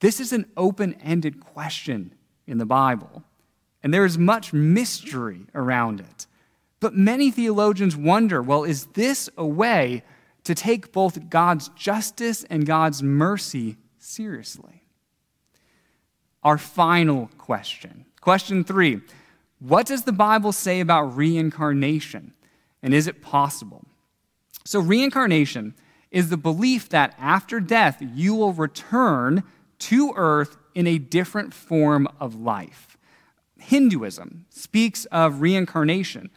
This 0.00 0.20
is 0.20 0.34
an 0.34 0.44
open 0.54 0.92
ended 1.02 1.40
question 1.40 2.12
in 2.46 2.58
the 2.58 2.66
Bible, 2.66 3.24
and 3.82 3.92
there 3.92 4.04
is 4.04 4.18
much 4.18 4.52
mystery 4.52 5.46
around 5.54 6.00
it. 6.00 6.26
But 6.78 6.94
many 6.94 7.30
theologians 7.30 7.96
wonder 7.96 8.42
well, 8.42 8.64
is 8.64 8.84
this 8.88 9.30
a 9.38 9.46
way 9.46 10.04
to 10.44 10.54
take 10.54 10.92
both 10.92 11.28
God's 11.30 11.68
justice 11.70 12.44
and 12.44 12.66
God's 12.66 13.02
mercy 13.02 13.76
seriously? 13.98 14.84
Our 16.42 16.58
final 16.58 17.30
question, 17.38 18.06
question 18.20 18.64
three 18.64 19.00
What 19.58 19.86
does 19.86 20.04
the 20.04 20.12
Bible 20.12 20.52
say 20.52 20.80
about 20.80 21.16
reincarnation? 21.16 22.34
And 22.82 22.94
is 22.94 23.08
it 23.08 23.22
possible? 23.22 23.84
So, 24.64 24.80
reincarnation 24.80 25.74
is 26.10 26.30
the 26.30 26.36
belief 26.36 26.88
that 26.90 27.14
after 27.18 27.60
death, 27.60 27.98
you 28.00 28.34
will 28.34 28.52
return 28.52 29.42
to 29.78 30.12
earth 30.16 30.56
in 30.74 30.86
a 30.86 30.98
different 30.98 31.52
form 31.52 32.08
of 32.20 32.34
life. 32.34 32.96
Hinduism 33.58 34.46
speaks 34.48 35.04
of 35.06 35.40
reincarnation, 35.40 36.30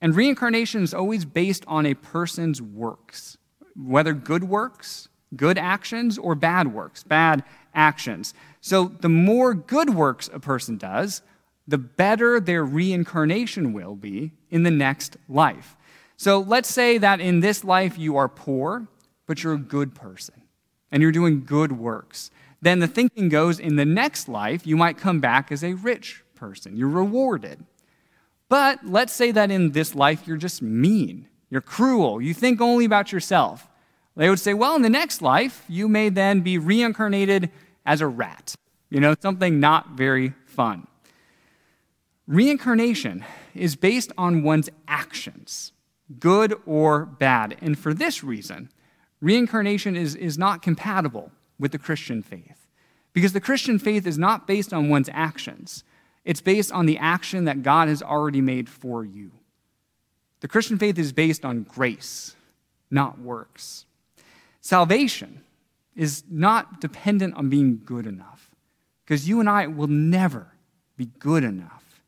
and 0.00 0.14
reincarnation 0.14 0.82
is 0.82 0.92
always 0.92 1.24
based 1.24 1.64
on 1.66 1.86
a 1.86 1.94
person's 1.94 2.60
works, 2.60 3.38
whether 3.76 4.12
good 4.12 4.44
works, 4.44 5.08
good 5.36 5.58
actions, 5.58 6.18
or 6.18 6.34
bad 6.34 6.72
works, 6.72 7.02
bad 7.02 7.44
actions. 7.74 8.34
So, 8.60 8.88
the 9.00 9.08
more 9.08 9.54
good 9.54 9.90
works 9.90 10.30
a 10.32 10.40
person 10.40 10.76
does, 10.76 11.22
the 11.66 11.78
better 11.78 12.40
their 12.40 12.64
reincarnation 12.64 13.72
will 13.72 13.94
be 13.94 14.32
in 14.50 14.62
the 14.62 14.70
next 14.70 15.16
life. 15.28 15.76
So 16.16 16.40
let's 16.40 16.68
say 16.68 16.98
that 16.98 17.20
in 17.20 17.40
this 17.40 17.64
life 17.64 17.98
you 17.98 18.16
are 18.16 18.28
poor, 18.28 18.86
but 19.26 19.42
you're 19.42 19.54
a 19.54 19.58
good 19.58 19.94
person 19.94 20.42
and 20.90 21.02
you're 21.02 21.12
doing 21.12 21.44
good 21.44 21.72
works. 21.72 22.30
Then 22.60 22.78
the 22.78 22.86
thinking 22.86 23.28
goes 23.28 23.58
in 23.58 23.76
the 23.76 23.84
next 23.84 24.28
life, 24.28 24.66
you 24.66 24.76
might 24.76 24.96
come 24.96 25.20
back 25.20 25.50
as 25.50 25.64
a 25.64 25.74
rich 25.74 26.22
person. 26.34 26.76
You're 26.76 26.88
rewarded. 26.88 27.64
But 28.48 28.86
let's 28.86 29.12
say 29.12 29.32
that 29.32 29.50
in 29.50 29.72
this 29.72 29.94
life 29.94 30.26
you're 30.26 30.36
just 30.36 30.62
mean, 30.62 31.28
you're 31.54 31.60
cruel, 31.60 32.20
you 32.20 32.34
think 32.34 32.60
only 32.60 32.84
about 32.84 33.12
yourself. 33.12 33.68
They 34.16 34.28
would 34.28 34.40
say, 34.40 34.54
well, 34.54 34.74
in 34.74 34.82
the 34.82 34.90
next 34.90 35.22
life, 35.22 35.64
you 35.68 35.86
may 35.86 36.08
then 36.08 36.40
be 36.40 36.58
reincarnated 36.58 37.48
as 37.86 38.00
a 38.00 38.08
rat, 38.08 38.56
you 38.90 38.98
know, 38.98 39.14
something 39.22 39.60
not 39.60 39.90
very 39.90 40.34
fun. 40.46 40.88
Reincarnation 42.26 43.24
is 43.54 43.76
based 43.76 44.10
on 44.18 44.42
one's 44.42 44.68
actions 44.88 45.70
good 46.18 46.54
or 46.66 47.06
bad. 47.06 47.56
And 47.60 47.78
for 47.78 47.94
this 47.94 48.24
reason, 48.24 48.70
reincarnation 49.20 49.94
is, 49.94 50.16
is 50.16 50.36
not 50.36 50.60
compatible 50.60 51.30
with 51.60 51.70
the 51.70 51.78
Christian 51.78 52.20
faith. 52.20 52.66
Because 53.12 53.32
the 53.32 53.40
Christian 53.40 53.78
faith 53.78 54.08
is 54.08 54.18
not 54.18 54.48
based 54.48 54.72
on 54.72 54.88
one's 54.88 55.08
actions, 55.12 55.84
it's 56.24 56.40
based 56.40 56.72
on 56.72 56.86
the 56.86 56.98
action 56.98 57.44
that 57.44 57.62
God 57.62 57.86
has 57.86 58.02
already 58.02 58.40
made 58.40 58.68
for 58.68 59.04
you. 59.04 59.30
The 60.44 60.48
Christian 60.48 60.76
faith 60.76 60.98
is 60.98 61.10
based 61.10 61.42
on 61.42 61.62
grace, 61.62 62.36
not 62.90 63.18
works. 63.18 63.86
Salvation 64.60 65.42
is 65.96 66.22
not 66.30 66.82
dependent 66.82 67.34
on 67.36 67.48
being 67.48 67.80
good 67.82 68.06
enough, 68.06 68.50
because 69.02 69.26
you 69.26 69.40
and 69.40 69.48
I 69.48 69.68
will 69.68 69.86
never 69.86 70.48
be 70.98 71.06
good 71.18 71.44
enough. 71.44 72.02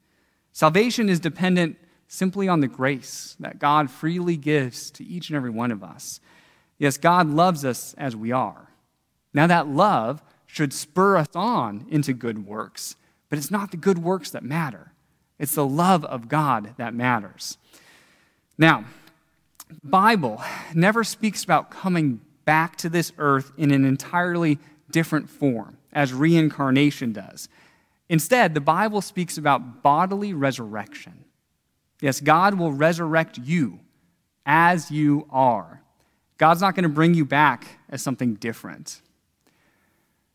Salvation 0.53 1.09
is 1.09 1.18
dependent 1.18 1.79
simply 2.09 2.46
on 2.46 2.61
the 2.61 2.68
grace 2.68 3.37
that 3.40 3.59
God 3.59 3.90
freely 3.90 4.37
gives 4.37 4.90
to 4.90 5.05
each 5.07 5.31
and 5.31 5.37
every 5.38 5.49
one 5.49 5.70
of 5.70 5.83
us. 5.83 6.20
Yes, 6.77 6.99
God 6.99 7.31
loves 7.31 7.64
us 7.64 7.94
as 7.96 8.14
we 8.14 8.33
are. 8.33 8.68
Now, 9.33 9.46
that 9.46 9.66
love 9.66 10.22
should 10.44 10.75
spur 10.75 11.16
us 11.16 11.35
on 11.35 11.87
into 11.88 12.12
good 12.12 12.46
works, 12.46 12.96
but 13.31 13.38
it's 13.38 13.51
not 13.51 13.70
the 13.70 13.79
good 13.79 13.96
works 13.96 14.31
that 14.33 14.44
matter. 14.44 14.92
It's 15.38 15.55
the 15.55 15.66
love 15.66 16.05
of 16.05 16.29
God 16.29 16.75
that 16.77 16.92
matters. 16.92 17.57
Now, 18.59 18.85
Bible 19.83 20.42
never 20.75 21.05
speaks 21.05 21.45
about 21.45 21.71
coming 21.71 22.21
back 22.45 22.77
to 22.77 22.88
this 22.88 23.12
earth 23.19 23.53
in 23.57 23.71
an 23.71 23.85
entirely 23.85 24.59
different 24.90 25.29
form, 25.29 25.79
as 25.92 26.12
reincarnation 26.12 27.12
does. 27.12 27.49
Instead, 28.09 28.55
the 28.55 28.61
Bible 28.61 29.01
speaks 29.01 29.37
about 29.37 29.83
bodily 29.83 30.33
resurrection. 30.33 31.25
Yes, 32.01 32.21
God 32.21 32.55
will 32.55 32.73
resurrect 32.73 33.38
you 33.38 33.81
as 34.45 34.90
you 34.90 35.27
are. 35.31 35.83
God's 36.38 36.61
not 36.61 36.75
going 36.75 36.85
to 36.85 36.88
bring 36.88 37.14
you 37.14 37.25
back 37.25 37.79
as 37.88 38.03
something 38.03 38.35
different. 38.35 39.01